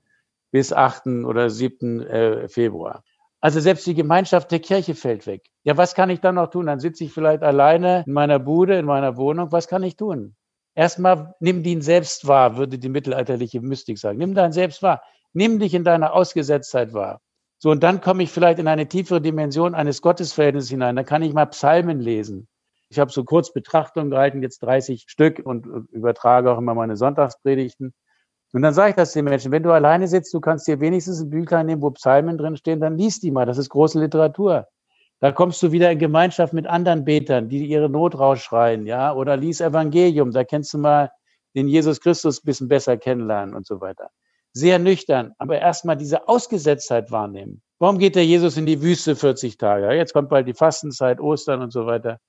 bis 0.52 0.72
8. 0.74 1.08
oder 1.26 1.50
7. 1.50 2.02
Äh, 2.02 2.48
Februar. 2.48 3.04
Also 3.46 3.60
selbst 3.60 3.86
die 3.86 3.94
Gemeinschaft 3.94 4.50
der 4.50 4.58
Kirche 4.58 4.96
fällt 4.96 5.28
weg. 5.28 5.44
Ja, 5.64 5.78
was 5.78 5.94
kann 5.94 6.10
ich 6.10 6.20
dann 6.20 6.34
noch 6.34 6.50
tun? 6.50 6.66
Dann 6.66 6.80
sitze 6.80 7.04
ich 7.04 7.14
vielleicht 7.14 7.44
alleine 7.44 8.04
in 8.08 8.14
meiner 8.14 8.40
Bude, 8.40 8.76
in 8.76 8.88
meiner 8.88 9.18
Wohnung. 9.18 9.52
Was 9.52 9.68
kann 9.68 9.84
ich 9.84 9.98
tun? 9.98 10.36
Erstmal 10.74 11.36
nimm 11.40 11.64
ihn 11.64 11.82
selbst 11.84 12.28
wahr, 12.28 12.58
würde 12.58 12.80
die 12.80 12.90
mittelalterliche 12.90 13.62
Mystik 13.62 14.00
sagen. 14.00 14.18
Nimm 14.18 14.34
dein 14.34 14.52
Selbst 14.52 14.82
wahr. 14.82 15.04
Nimm 15.34 15.60
dich 15.60 15.76
in 15.76 15.84
deiner 15.84 16.14
Ausgesetztheit 16.14 16.94
wahr. 16.94 17.22
So, 17.60 17.70
und 17.70 17.84
dann 17.84 18.02
komme 18.02 18.24
ich 18.24 18.32
vielleicht 18.32 18.58
in 18.58 18.68
eine 18.68 18.88
tiefere 18.88 19.22
Dimension 19.22 19.76
eines 19.76 20.02
Gottesverhältnisses 20.02 20.72
hinein. 20.72 20.96
Dann 20.96 21.06
kann 21.06 21.22
ich 21.22 21.32
mal 21.32 21.46
Psalmen 21.46 22.00
lesen. 22.00 22.48
Ich 22.90 22.98
habe 22.98 23.12
so 23.12 23.24
kurz 23.24 23.54
Betrachtungen 23.54 24.10
gehalten, 24.10 24.42
jetzt 24.42 24.64
30 24.64 25.04
Stück 25.06 25.40
und 25.46 25.68
übertrage 25.92 26.52
auch 26.52 26.58
immer 26.58 26.74
meine 26.74 26.98
Sonntagspredigten. 26.98 27.94
Und 28.56 28.62
dann 28.62 28.74
sage 28.74 28.92
ich 28.92 28.96
das 28.96 29.12
den 29.12 29.26
Menschen, 29.26 29.52
wenn 29.52 29.64
du 29.64 29.72
alleine 29.72 30.08
sitzt, 30.08 30.34
du 30.34 30.40
kannst 30.40 30.66
dir 30.66 30.80
wenigstens 30.80 31.20
ein 31.20 31.30
Büchlein 31.30 31.66
nehmen, 31.66 31.82
wo 31.82 31.92
Psalmen 31.92 32.38
drinstehen, 32.38 32.80
dann 32.80 32.98
liest 32.98 33.24
die 33.24 33.32
mal. 33.32 33.46
Das 33.46 33.58
ist 33.58 33.68
große 33.68 34.00
Literatur. 34.00 34.66
Da 35.20 35.34
kommst 35.34 35.62
du 35.62 35.74
wieder 35.74 35.92
in 35.92 36.00
Gemeinschaft 36.00 36.54
mit 36.54 36.66
anderen 36.66 37.04
Betern, 37.04 37.50
die 37.50 37.66
ihre 37.66 37.90
Not 37.90 38.18
rausschreien, 38.18 38.86
ja, 38.86 39.14
oder 39.14 39.36
lies 39.36 39.60
Evangelium, 39.60 40.32
da 40.32 40.46
kennst 40.46 40.74
du 40.74 40.78
mal 40.78 41.12
den 41.54 41.68
Jesus 41.68 42.00
Christus 42.00 42.40
ein 42.40 42.46
bisschen 42.46 42.68
besser 42.70 42.96
kennenlernen 42.96 43.54
und 43.56 43.68
so 43.68 43.82
weiter. 43.82 44.10
Sehr 44.54 44.80
nüchtern, 44.80 45.34
aber 45.38 45.60
erstmal 45.60 45.98
diese 45.98 46.30
Ausgesetztheit 46.30 47.12
wahrnehmen. 47.12 47.62
Warum 47.80 47.98
geht 47.98 48.16
der 48.16 48.26
Jesus 48.26 48.56
in 48.56 48.66
die 48.66 48.82
Wüste 48.82 49.18
40 49.18 49.58
Tage? 49.58 49.92
Jetzt 49.92 50.14
kommt 50.14 50.30
bald 50.30 50.48
die 50.48 50.54
Fastenzeit, 50.54 51.20
Ostern 51.20 51.62
und 51.62 51.74
so 51.74 51.88
weiter. 51.88 52.20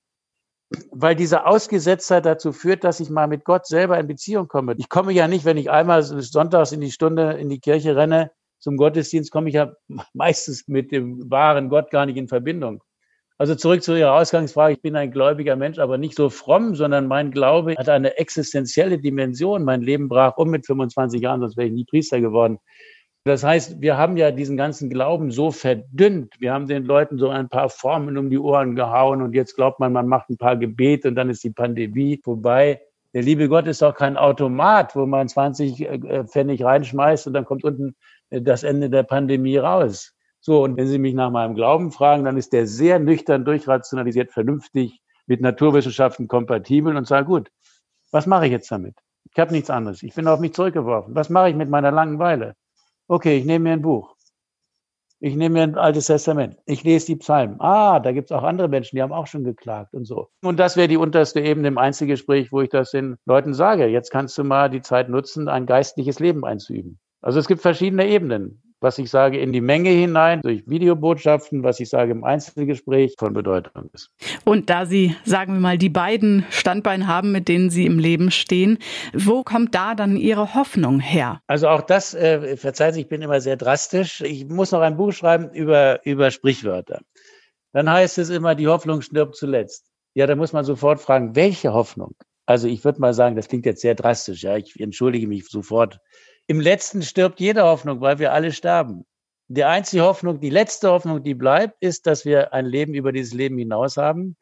Weil 0.91 1.15
diese 1.15 1.47
Ausgesetztheit 1.47 2.27
dazu 2.27 2.53
führt, 2.53 2.85
dass 2.85 3.01
ich 3.01 3.11
mal 3.11 3.29
mit 3.29 3.45
Gott 3.45 3.67
selber 3.67 3.99
in 3.99 4.07
Beziehung 4.07 4.49
komme. 4.49 4.75
Ich 4.79 4.89
komme 4.89 5.13
ja 5.13 5.29
nicht, 5.29 5.45
wenn 5.45 5.57
ich 5.57 5.71
einmal 5.71 6.03
sonntags 6.03 6.73
in 6.73 6.81
die 6.81 6.91
Stunde 6.91 7.33
in 7.35 7.49
die 7.49 7.61
Kirche 7.61 7.97
renne, 7.97 8.33
zum 8.59 8.77
Gottesdienst 8.77 9.31
komme 9.31 9.49
ich 9.49 9.55
ja 9.55 9.73
meistens 10.13 10.67
mit 10.67 10.91
dem 10.93 11.31
wahren 11.31 11.69
Gott 11.69 11.91
gar 11.91 12.07
nicht 12.07 12.17
in 12.17 12.29
Verbindung. 12.29 12.83
Also 13.39 13.55
zurück 13.55 13.83
zu 13.83 13.95
Ihrer 13.95 14.15
Ausgangsfrage. 14.15 14.75
Ich 14.75 14.81
bin 14.81 14.97
ein 14.97 15.11
gläubiger 15.11 15.57
Mensch, 15.57 15.79
aber 15.79 15.99
nicht 15.99 16.17
so 16.17 16.31
fromm, 16.31 16.75
sondern 16.75 17.07
mein 17.07 17.31
Glaube 17.33 17.75
hat 17.77 17.89
eine 17.91 18.17
existenzielle 18.17 18.99
Dimension. 18.99 19.63
Mein 19.63 19.83
Leben 19.83 20.09
brach 20.09 20.39
um 20.39 20.49
mit 20.49 20.65
25 20.65 21.21
Jahren, 21.21 21.41
sonst 21.41 21.59
wäre 21.59 21.67
ich 21.67 21.75
nie 21.75 21.85
Priester 21.85 22.21
geworden. 22.23 22.59
Das 23.27 23.43
heißt, 23.43 23.81
wir 23.81 23.97
haben 23.97 24.17
ja 24.17 24.31
diesen 24.31 24.57
ganzen 24.57 24.89
Glauben 24.89 25.33
so 25.33 25.51
verdünnt. 25.51 26.35
Wir 26.39 26.53
haben 26.53 26.69
den 26.69 26.85
Leuten 26.85 27.19
so 27.19 27.29
ein 27.29 27.49
paar 27.49 27.69
Formen 27.69 28.19
um 28.19 28.31
die 28.31 28.39
Ohren 28.39 28.77
gehauen 28.77 29.21
und 29.21 29.35
jetzt 29.35 29.57
glaubt 29.57 29.81
man, 29.81 29.93
man 29.93 30.07
macht 30.07 30.31
ein 30.31 30.37
paar 30.37 30.57
Gebete 30.57 31.09
und 31.09 31.17
dann 31.17 31.29
ist 31.29 31.43
die 31.43 31.51
Pandemie 31.51 32.21
vorbei. 32.23 32.81
Der 33.15 33.23
liebe 33.23 33.49
Gott 33.49 33.67
ist 33.67 33.83
doch 33.83 33.97
kein 33.97 34.17
Automat, 34.17 34.95
wo 34.95 35.07
man 35.07 35.27
20 35.27 35.81
äh, 35.81 36.25
Pfennig 36.29 36.63
reinschmeißt 36.63 37.27
und 37.27 37.33
dann 37.33 37.45
kommt 37.45 37.65
unten 37.65 37.97
äh, 38.31 38.41
das 38.41 38.63
Ende 38.63 38.91
der 38.91 39.03
Pandemie 39.03 39.57
raus. 39.57 40.15
So, 40.39 40.63
und 40.63 40.77
wenn 40.77 40.87
Sie 40.87 41.01
mich 41.01 41.15
nach 41.15 41.33
meinem 41.33 41.57
Glauben 41.57 41.91
fragen, 41.91 42.23
dann 42.23 42.37
ist 42.37 42.53
der 42.53 42.69
sehr 42.69 43.01
nüchtern, 43.01 43.45
durchrationalisiert, 43.45 44.31
vernünftig, 44.31 45.01
mit 45.27 45.41
Naturwissenschaften 45.41 46.29
kompatibel 46.29 46.97
und 46.97 47.09
sage, 47.09 47.27
gut, 47.27 47.51
was 48.13 48.29
mache 48.29 48.47
ich 48.47 48.53
jetzt 48.53 48.71
damit? 48.71 48.95
Ich 49.33 49.41
habe 49.41 49.51
nichts 49.51 49.69
anderes. 49.69 50.05
Ich 50.05 50.15
bin 50.15 50.29
auf 50.29 50.39
mich 50.39 50.55
zurückgeworfen. 50.55 51.17
Was 51.17 51.29
mache 51.29 51.51
ich 51.51 51.57
mit 51.57 51.69
meiner 51.69 51.91
Langeweile? 51.91 52.55
Okay, 53.09 53.39
ich 53.39 53.45
nehme 53.45 53.65
mir 53.65 53.73
ein 53.73 53.83
Buch. 53.83 54.17
Ich 55.21 55.35
nehme 55.35 55.55
mir 55.55 55.63
ein 55.63 55.79
altes 55.79 56.07
Testament. 56.07 56.57
Ich 56.67 56.85
lese 56.85 57.07
die 57.07 57.17
Psalmen. 57.17 57.61
Ah, 57.61 58.01
da 58.01 58.13
gibt 58.13 58.31
es 58.31 58.37
auch 58.37 58.43
andere 58.43 58.69
Menschen, 58.69 58.97
die 58.97 59.03
haben 59.03 59.13
auch 59.13 59.27
schon 59.27 59.45
geklagt 59.45 59.95
und 59.95 60.05
so. 60.05 60.29
Und 60.43 60.59
das 60.59 60.77
wäre 60.77 60.89
die 60.89 60.99
unterste 60.99 61.41
Ebene 61.41 61.69
im 61.69 61.79
Einzelgespräch, 61.79 62.53
wo 62.53 62.61
ich 62.61 62.69
das 62.69 62.91
den 62.91 63.17
Leuten 63.25 63.55
sage. 63.55 63.87
Jetzt 63.87 64.11
kannst 64.11 64.37
du 64.37 64.45
mal 64.45 64.69
die 64.69 64.83
Zeit 64.83 65.09
nutzen, 65.09 65.49
ein 65.49 65.65
geistliches 65.67 66.19
Leben 66.19 66.45
einzuüben. 66.45 66.99
Also 67.23 67.39
es 67.39 67.49
gibt 67.49 67.63
verschiedene 67.63 68.07
Ebenen 68.07 68.63
was 68.81 68.99
ich 68.99 69.11
sage, 69.11 69.39
in 69.39 69.53
die 69.53 69.61
Menge 69.61 69.91
hinein 69.91 70.41
durch 70.43 70.63
Videobotschaften, 70.67 71.63
was 71.63 71.81
ich 71.81 71.89
sage 71.89 72.13
im 72.13 72.25
Einzelgespräch 72.25 73.15
von 73.19 73.33
Bedeutung 73.33 73.89
ist. 73.93 74.11
Und 74.45 74.69
da 74.69 74.85
Sie, 74.85 75.17
sagen 75.25 75.55
wir 75.55 75.61
mal, 75.61 75.79
die 75.79 75.89
beiden 75.89 76.45
Standbeine 76.51 77.07
haben, 77.07 77.33
mit 77.33 77.49
denen 77.49 77.71
Sie 77.71 77.87
im 77.87 77.99
Leben 77.99 78.31
stehen, 78.31 78.79
wo 79.15 79.43
kommt 79.43 79.75
da 79.75 79.95
dann 79.95 80.17
Ihre 80.17 80.55
Hoffnung 80.55 81.01
her? 81.01 81.41
Also 81.47 81.69
auch 81.69 81.83
das, 81.83 82.15
äh, 82.15 82.57
verzeihen 82.57 82.95
Sie, 82.95 83.01
ich 83.03 83.09
bin 83.09 83.23
immer 83.23 83.41
sehr 83.41 83.57
drastisch. 83.57 84.21
Ich 84.21 84.47
muss 84.47 84.73
noch 84.73 84.81
ein 84.81 84.97
Buch 84.97 85.13
schreiben 85.13 85.51
über, 85.53 86.01
über 86.05 86.31
Sprichwörter. 86.31 87.01
Dann 87.73 87.91
heißt 87.91 88.19
es 88.19 88.31
immer, 88.31 88.55
die 88.55 88.69
Hoffnung 88.69 89.01
stirbt 89.01 89.37
zuletzt. 89.37 89.91
Ja, 90.15 90.27
da 90.27 90.35
muss 90.35 90.53
man 90.53 90.65
sofort 90.65 91.01
fragen, 91.01 91.37
welche 91.37 91.73
Hoffnung? 91.73 92.15
Also 92.47 92.69
ich 92.69 92.85
würde 92.85 93.01
mal 93.01 93.13
sagen, 93.13 93.37
das 93.37 93.49
klingt 93.49 93.67
jetzt 93.67 93.83
sehr 93.83 93.95
drastisch. 93.95 94.45
Ja, 94.45 94.57
ich 94.57 94.79
entschuldige 94.81 95.27
mich 95.27 95.47
sofort 95.49 95.99
im 96.47 96.61
letzten 96.61 97.03
stirbt 97.03 97.41
jede 97.41 97.65
Hoffnung, 97.65 98.01
weil 98.01 98.19
wir 98.19 98.33
alle 98.33 98.53
sterben. 98.53 99.05
Die 99.49 99.65
einzige 99.65 100.03
Hoffnung, 100.03 100.41
die 100.41 100.51
letzte 100.51 100.91
Hoffnung, 100.91 101.23
die 101.23 101.35
bleibt, 101.35 101.77
ist, 101.81 102.07
dass 102.07 102.25
wir 102.25 102.53
ein 102.53 102.67
Leben 102.67 102.95
über 102.95 103.13
dieses 103.13 103.33
Leben 103.33 103.59
hinaus 103.59 103.97
haben. 103.97 104.37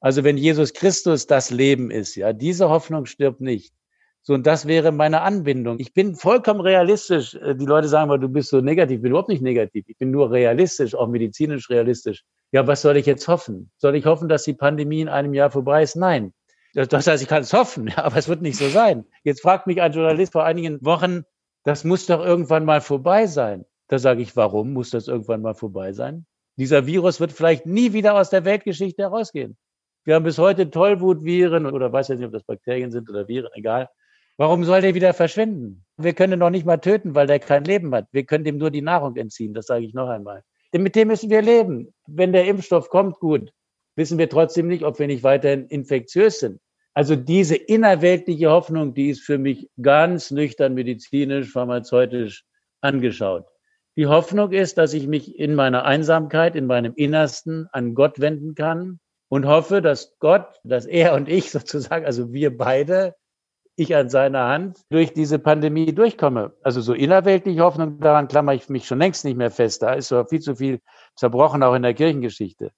Also 0.00 0.24
wenn 0.24 0.38
Jesus 0.38 0.72
Christus 0.72 1.26
das 1.26 1.50
Leben 1.50 1.90
ist, 1.90 2.14
ja, 2.14 2.32
diese 2.32 2.70
Hoffnung 2.70 3.04
stirbt 3.04 3.40
nicht. 3.40 3.74
So, 4.22 4.34
und 4.34 4.46
das 4.46 4.66
wäre 4.66 4.92
meine 4.92 5.22
Anbindung. 5.22 5.78
Ich 5.78 5.94
bin 5.94 6.14
vollkommen 6.14 6.60
realistisch. 6.60 7.34
Äh, 7.34 7.54
die 7.54 7.64
Leute 7.64 7.88
sagen 7.88 8.08
mal, 8.08 8.18
du 8.18 8.28
bist 8.28 8.50
so 8.50 8.60
negativ. 8.60 8.96
Ich 8.96 9.02
bin 9.02 9.10
überhaupt 9.10 9.30
nicht 9.30 9.42
negativ. 9.42 9.86
Ich 9.88 9.96
bin 9.96 10.10
nur 10.10 10.30
realistisch, 10.30 10.94
auch 10.94 11.08
medizinisch 11.08 11.70
realistisch. 11.70 12.24
Ja, 12.52 12.66
was 12.66 12.82
soll 12.82 12.96
ich 12.98 13.06
jetzt 13.06 13.28
hoffen? 13.28 13.70
Soll 13.78 13.96
ich 13.96 14.04
hoffen, 14.04 14.28
dass 14.28 14.44
die 14.44 14.54
Pandemie 14.54 15.00
in 15.00 15.08
einem 15.08 15.32
Jahr 15.32 15.50
vorbei 15.50 15.82
ist? 15.82 15.96
Nein. 15.96 16.34
Das 16.74 17.06
heißt, 17.06 17.22
ich 17.22 17.28
kann 17.28 17.42
es 17.42 17.52
hoffen, 17.52 17.92
aber 17.96 18.16
es 18.16 18.28
wird 18.28 18.42
nicht 18.42 18.56
so 18.56 18.68
sein. 18.68 19.04
Jetzt 19.24 19.42
fragt 19.42 19.66
mich 19.66 19.80
ein 19.80 19.92
Journalist 19.92 20.32
vor 20.32 20.44
einigen 20.44 20.84
Wochen, 20.84 21.24
das 21.64 21.84
muss 21.84 22.06
doch 22.06 22.24
irgendwann 22.24 22.64
mal 22.64 22.80
vorbei 22.80 23.26
sein. 23.26 23.64
Da 23.88 23.98
sage 23.98 24.22
ich, 24.22 24.36
warum 24.36 24.72
muss 24.72 24.90
das 24.90 25.08
irgendwann 25.08 25.42
mal 25.42 25.54
vorbei 25.54 25.92
sein? 25.92 26.26
Dieser 26.56 26.86
Virus 26.86 27.20
wird 27.20 27.32
vielleicht 27.32 27.66
nie 27.66 27.92
wieder 27.92 28.14
aus 28.14 28.30
der 28.30 28.44
Weltgeschichte 28.44 29.02
herausgehen. 29.02 29.56
Wir 30.04 30.14
haben 30.14 30.24
bis 30.24 30.38
heute 30.38 30.70
Tollwutviren 30.70 31.66
oder 31.66 31.92
weiß 31.92 32.08
ja 32.08 32.14
nicht, 32.14 32.24
ob 32.24 32.32
das 32.32 32.44
Bakterien 32.44 32.90
sind 32.90 33.10
oder 33.10 33.28
Viren, 33.28 33.50
egal. 33.54 33.88
Warum 34.36 34.64
soll 34.64 34.80
der 34.80 34.94
wieder 34.94 35.12
verschwinden? 35.12 35.84
Wir 35.98 36.14
können 36.14 36.34
ihn 36.34 36.38
noch 36.38 36.50
nicht 36.50 36.64
mal 36.64 36.78
töten, 36.78 37.14
weil 37.14 37.26
der 37.26 37.40
kein 37.40 37.64
Leben 37.64 37.94
hat. 37.94 38.06
Wir 38.10 38.24
können 38.24 38.44
dem 38.44 38.56
nur 38.56 38.70
die 38.70 38.80
Nahrung 38.80 39.16
entziehen, 39.16 39.52
das 39.52 39.66
sage 39.66 39.84
ich 39.84 39.92
noch 39.92 40.08
einmal. 40.08 40.42
Denn 40.72 40.82
mit 40.82 40.96
dem 40.96 41.08
müssen 41.08 41.28
wir 41.28 41.42
leben. 41.42 41.92
Wenn 42.06 42.32
der 42.32 42.46
Impfstoff 42.46 42.88
kommt, 42.88 43.18
gut. 43.20 43.52
Wissen 44.00 44.16
wir 44.16 44.30
trotzdem 44.30 44.66
nicht, 44.66 44.82
ob 44.82 44.98
wir 44.98 45.06
nicht 45.06 45.24
weiterhin 45.24 45.66
infektiös 45.66 46.40
sind. 46.40 46.58
Also 46.94 47.16
diese 47.16 47.54
innerweltliche 47.54 48.48
Hoffnung, 48.48 48.94
die 48.94 49.10
ist 49.10 49.20
für 49.20 49.36
mich 49.36 49.68
ganz 49.82 50.30
nüchtern 50.30 50.72
medizinisch, 50.72 51.52
pharmazeutisch 51.52 52.46
angeschaut. 52.80 53.44
Die 53.98 54.06
Hoffnung 54.06 54.52
ist, 54.52 54.78
dass 54.78 54.94
ich 54.94 55.06
mich 55.06 55.38
in 55.38 55.54
meiner 55.54 55.84
Einsamkeit, 55.84 56.56
in 56.56 56.64
meinem 56.64 56.94
Innersten 56.94 57.68
an 57.72 57.94
Gott 57.94 58.20
wenden 58.20 58.54
kann 58.54 59.00
und 59.28 59.44
hoffe, 59.44 59.82
dass 59.82 60.16
Gott, 60.18 60.46
dass 60.64 60.86
er 60.86 61.12
und 61.12 61.28
ich 61.28 61.50
sozusagen, 61.50 62.06
also 62.06 62.32
wir 62.32 62.56
beide, 62.56 63.16
ich 63.76 63.94
an 63.94 64.08
seiner 64.08 64.48
Hand 64.48 64.80
durch 64.88 65.12
diese 65.12 65.38
Pandemie 65.38 65.94
durchkomme. 65.94 66.54
Also 66.62 66.80
so 66.80 66.94
innerweltliche 66.94 67.60
Hoffnung, 67.60 68.00
daran 68.00 68.28
klammer 68.28 68.54
ich 68.54 68.70
mich 68.70 68.86
schon 68.86 68.98
längst 68.98 69.26
nicht 69.26 69.36
mehr 69.36 69.50
fest. 69.50 69.82
Da 69.82 69.92
ist 69.92 70.08
so 70.08 70.24
viel 70.24 70.40
zu 70.40 70.56
viel 70.56 70.80
zerbrochen, 71.16 71.62
auch 71.62 71.74
in 71.74 71.82
der 71.82 71.92
Kirchengeschichte 71.92 72.72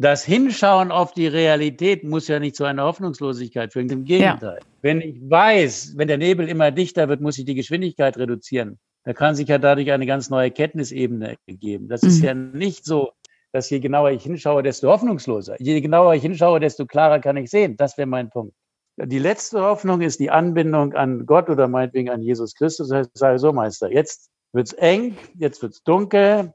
das 0.00 0.24
Hinschauen 0.24 0.90
auf 0.90 1.12
die 1.12 1.26
Realität 1.26 2.04
muss 2.04 2.26
ja 2.26 2.40
nicht 2.40 2.56
zu 2.56 2.64
einer 2.64 2.84
Hoffnungslosigkeit 2.84 3.74
führen. 3.74 3.90
Im 3.90 4.04
Gegenteil. 4.06 4.58
Ja. 4.58 4.66
Wenn 4.80 5.02
ich 5.02 5.20
weiß, 5.20 5.92
wenn 5.96 6.08
der 6.08 6.16
Nebel 6.16 6.48
immer 6.48 6.70
dichter 6.70 7.10
wird, 7.10 7.20
muss 7.20 7.36
ich 7.36 7.44
die 7.44 7.54
Geschwindigkeit 7.54 8.16
reduzieren. 8.16 8.78
Da 9.04 9.12
kann 9.12 9.34
sich 9.34 9.48
ja 9.48 9.58
dadurch 9.58 9.92
eine 9.92 10.06
ganz 10.06 10.30
neue 10.30 10.50
Kenntnisebene 10.50 11.36
ergeben. 11.46 11.88
Das 11.88 12.00
mhm. 12.00 12.08
ist 12.08 12.22
ja 12.22 12.32
nicht 12.32 12.86
so, 12.86 13.12
dass 13.52 13.68
je 13.68 13.78
genauer 13.78 14.12
ich 14.12 14.22
hinschaue, 14.22 14.62
desto 14.62 14.88
hoffnungsloser. 14.88 15.56
Je 15.58 15.78
genauer 15.82 16.14
ich 16.14 16.22
hinschaue, 16.22 16.60
desto 16.60 16.86
klarer 16.86 17.18
kann 17.18 17.36
ich 17.36 17.50
sehen. 17.50 17.76
Das 17.76 17.98
wäre 17.98 18.06
mein 18.06 18.30
Punkt. 18.30 18.54
Die 18.96 19.18
letzte 19.18 19.60
Hoffnung 19.60 20.00
ist 20.00 20.18
die 20.18 20.30
Anbindung 20.30 20.94
an 20.94 21.26
Gott 21.26 21.50
oder 21.50 21.68
meinetwegen 21.68 22.08
an 22.08 22.22
Jesus 22.22 22.54
Christus. 22.54 22.88
Das 22.88 23.00
heißt, 23.00 23.10
sage 23.18 23.38
so, 23.38 23.52
Meister, 23.52 23.92
jetzt 23.92 24.30
wird's 24.52 24.72
eng, 24.72 25.18
jetzt 25.34 25.60
wird's 25.60 25.82
dunkel, 25.82 26.54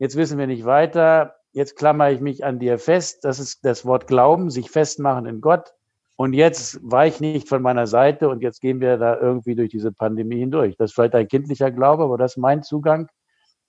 jetzt 0.00 0.16
wissen 0.16 0.36
wir 0.36 0.48
nicht 0.48 0.64
weiter 0.64 1.36
jetzt 1.52 1.76
klammere 1.76 2.12
ich 2.12 2.20
mich 2.20 2.44
an 2.44 2.58
dir 2.58 2.78
fest. 2.78 3.24
Das 3.24 3.38
ist 3.38 3.64
das 3.64 3.84
Wort 3.84 4.06
Glauben, 4.06 4.50
sich 4.50 4.70
festmachen 4.70 5.26
in 5.26 5.40
Gott. 5.40 5.72
Und 6.16 6.34
jetzt 6.34 6.78
weich 6.82 7.20
nicht 7.20 7.48
von 7.48 7.62
meiner 7.62 7.86
Seite 7.86 8.28
und 8.28 8.42
jetzt 8.42 8.60
gehen 8.60 8.80
wir 8.80 8.96
da 8.96 9.18
irgendwie 9.18 9.54
durch 9.54 9.70
diese 9.70 9.92
Pandemie 9.92 10.38
hindurch. 10.38 10.76
Das 10.76 10.90
ist 10.90 10.94
vielleicht 10.94 11.14
ein 11.14 11.28
kindlicher 11.28 11.70
Glaube, 11.70 12.04
aber 12.04 12.18
das 12.18 12.32
ist 12.32 12.36
mein 12.36 12.62
Zugang, 12.62 13.08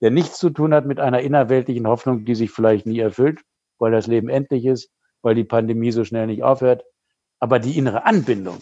der 0.00 0.10
nichts 0.10 0.38
zu 0.38 0.50
tun 0.50 0.74
hat 0.74 0.86
mit 0.86 1.00
einer 1.00 1.20
innerweltlichen 1.20 1.86
Hoffnung, 1.86 2.24
die 2.24 2.34
sich 2.34 2.50
vielleicht 2.50 2.86
nie 2.86 2.98
erfüllt, 2.98 3.40
weil 3.78 3.92
das 3.92 4.06
Leben 4.06 4.28
endlich 4.28 4.66
ist, 4.66 4.90
weil 5.22 5.34
die 5.34 5.44
Pandemie 5.44 5.90
so 5.90 6.04
schnell 6.04 6.26
nicht 6.26 6.42
aufhört. 6.42 6.84
Aber 7.40 7.58
die 7.58 7.76
innere 7.78 8.04
Anbindung, 8.04 8.58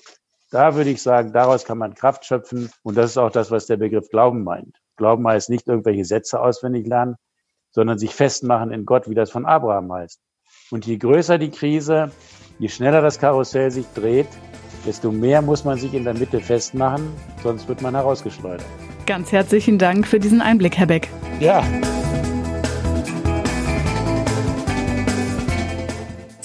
da 0.51 0.75
würde 0.75 0.91
ich 0.91 1.03
sagen, 1.03 1.33
daraus 1.33 1.65
kann 1.65 1.79
man 1.79 1.95
Kraft 1.95 2.25
schöpfen. 2.25 2.71
Und 2.83 2.97
das 2.97 3.11
ist 3.11 3.19
auch 3.19 3.31
das, 3.31 3.51
was 3.51 3.67
der 3.67 3.77
Begriff 3.77 4.09
Glauben 4.11 4.45
meint. 4.45 4.77
Glauben 4.97 5.27
heißt 5.27 5.51
nicht 5.51 5.67
irgendwelche 5.67 6.05
Sätze 6.05 6.41
auswendig 6.41 6.87
lernen, 6.87 7.17
sondern 7.73 7.99
sich 7.99 8.15
festmachen 8.15 8.71
in 8.71 8.85
Gott, 8.87 9.09
wie 9.09 9.15
das 9.15 9.31
von 9.31 9.47
Abraham 9.47 9.93
heißt. 9.93 10.21
Und 10.71 10.87
je 10.87 10.97
größer 10.97 11.39
die 11.39 11.51
Krise, 11.51 12.11
je 12.59 12.69
schneller 12.69 13.03
das 13.03 13.19
Karussell 13.19 13.71
sich 13.71 13.87
dreht, 13.95 14.29
desto 14.87 15.11
mehr 15.11 15.43
muss 15.43 15.65
man 15.65 15.79
sich 15.79 15.95
in 15.95 16.05
der 16.05 16.15
Mitte 16.15 16.41
festmachen, 16.41 17.09
sonst 17.43 17.69
wird 17.69 17.83
man 17.83 17.95
herausgeschleudert. 17.95 18.65
Ganz 19.07 19.33
herzlichen 19.33 19.79
Dank 19.79 20.07
für 20.07 20.21
diesen 20.21 20.41
Einblick, 20.41 20.79
Herr 20.79 20.87
Beck. 20.87 21.09
Ja. 21.41 21.65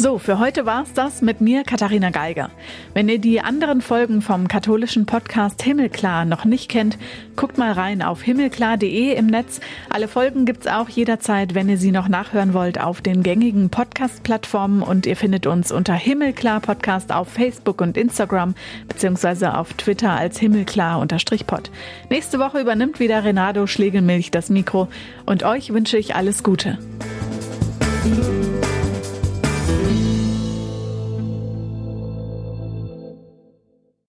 So, 0.07 0.19
für 0.19 0.39
heute 0.39 0.65
war's 0.65 0.93
das 0.93 1.21
mit 1.21 1.41
mir, 1.41 1.65
Katharina 1.65 2.11
Geiger. 2.11 2.49
Wenn 2.93 3.09
ihr 3.09 3.19
die 3.19 3.41
anderen 3.41 3.81
Folgen 3.81 4.21
vom 4.21 4.47
katholischen 4.47 5.05
Podcast 5.05 5.61
Himmelklar 5.61 6.23
noch 6.23 6.45
nicht 6.45 6.69
kennt, 6.69 6.97
guckt 7.35 7.57
mal 7.57 7.73
rein 7.73 8.01
auf 8.01 8.21
himmelklar.de 8.21 9.13
im 9.15 9.25
Netz. 9.25 9.59
Alle 9.89 10.07
Folgen 10.07 10.45
gibt's 10.45 10.65
auch 10.65 10.87
jederzeit, 10.87 11.55
wenn 11.55 11.67
ihr 11.67 11.77
sie 11.77 11.91
noch 11.91 12.07
nachhören 12.07 12.53
wollt, 12.53 12.79
auf 12.79 13.01
den 13.01 13.21
gängigen 13.21 13.69
Podcast-Plattformen 13.69 14.81
und 14.81 15.05
ihr 15.05 15.17
findet 15.17 15.45
uns 15.45 15.73
unter 15.73 15.95
Himmelklar 15.95 16.61
Podcast 16.61 17.11
auf 17.11 17.27
Facebook 17.27 17.81
und 17.81 17.97
Instagram 17.97 18.55
beziehungsweise 18.87 19.57
auf 19.57 19.73
Twitter 19.73 20.11
als 20.11 20.39
Himmelklar-Pod. 20.39 21.69
Nächste 22.09 22.39
Woche 22.39 22.61
übernimmt 22.61 23.01
wieder 23.01 23.25
Renato 23.25 23.67
Schlegelmilch 23.67 24.31
das 24.31 24.49
Mikro 24.49 24.87
und 25.25 25.43
euch 25.43 25.73
wünsche 25.73 25.97
ich 25.97 26.15
alles 26.15 26.43
Gute. 26.43 26.77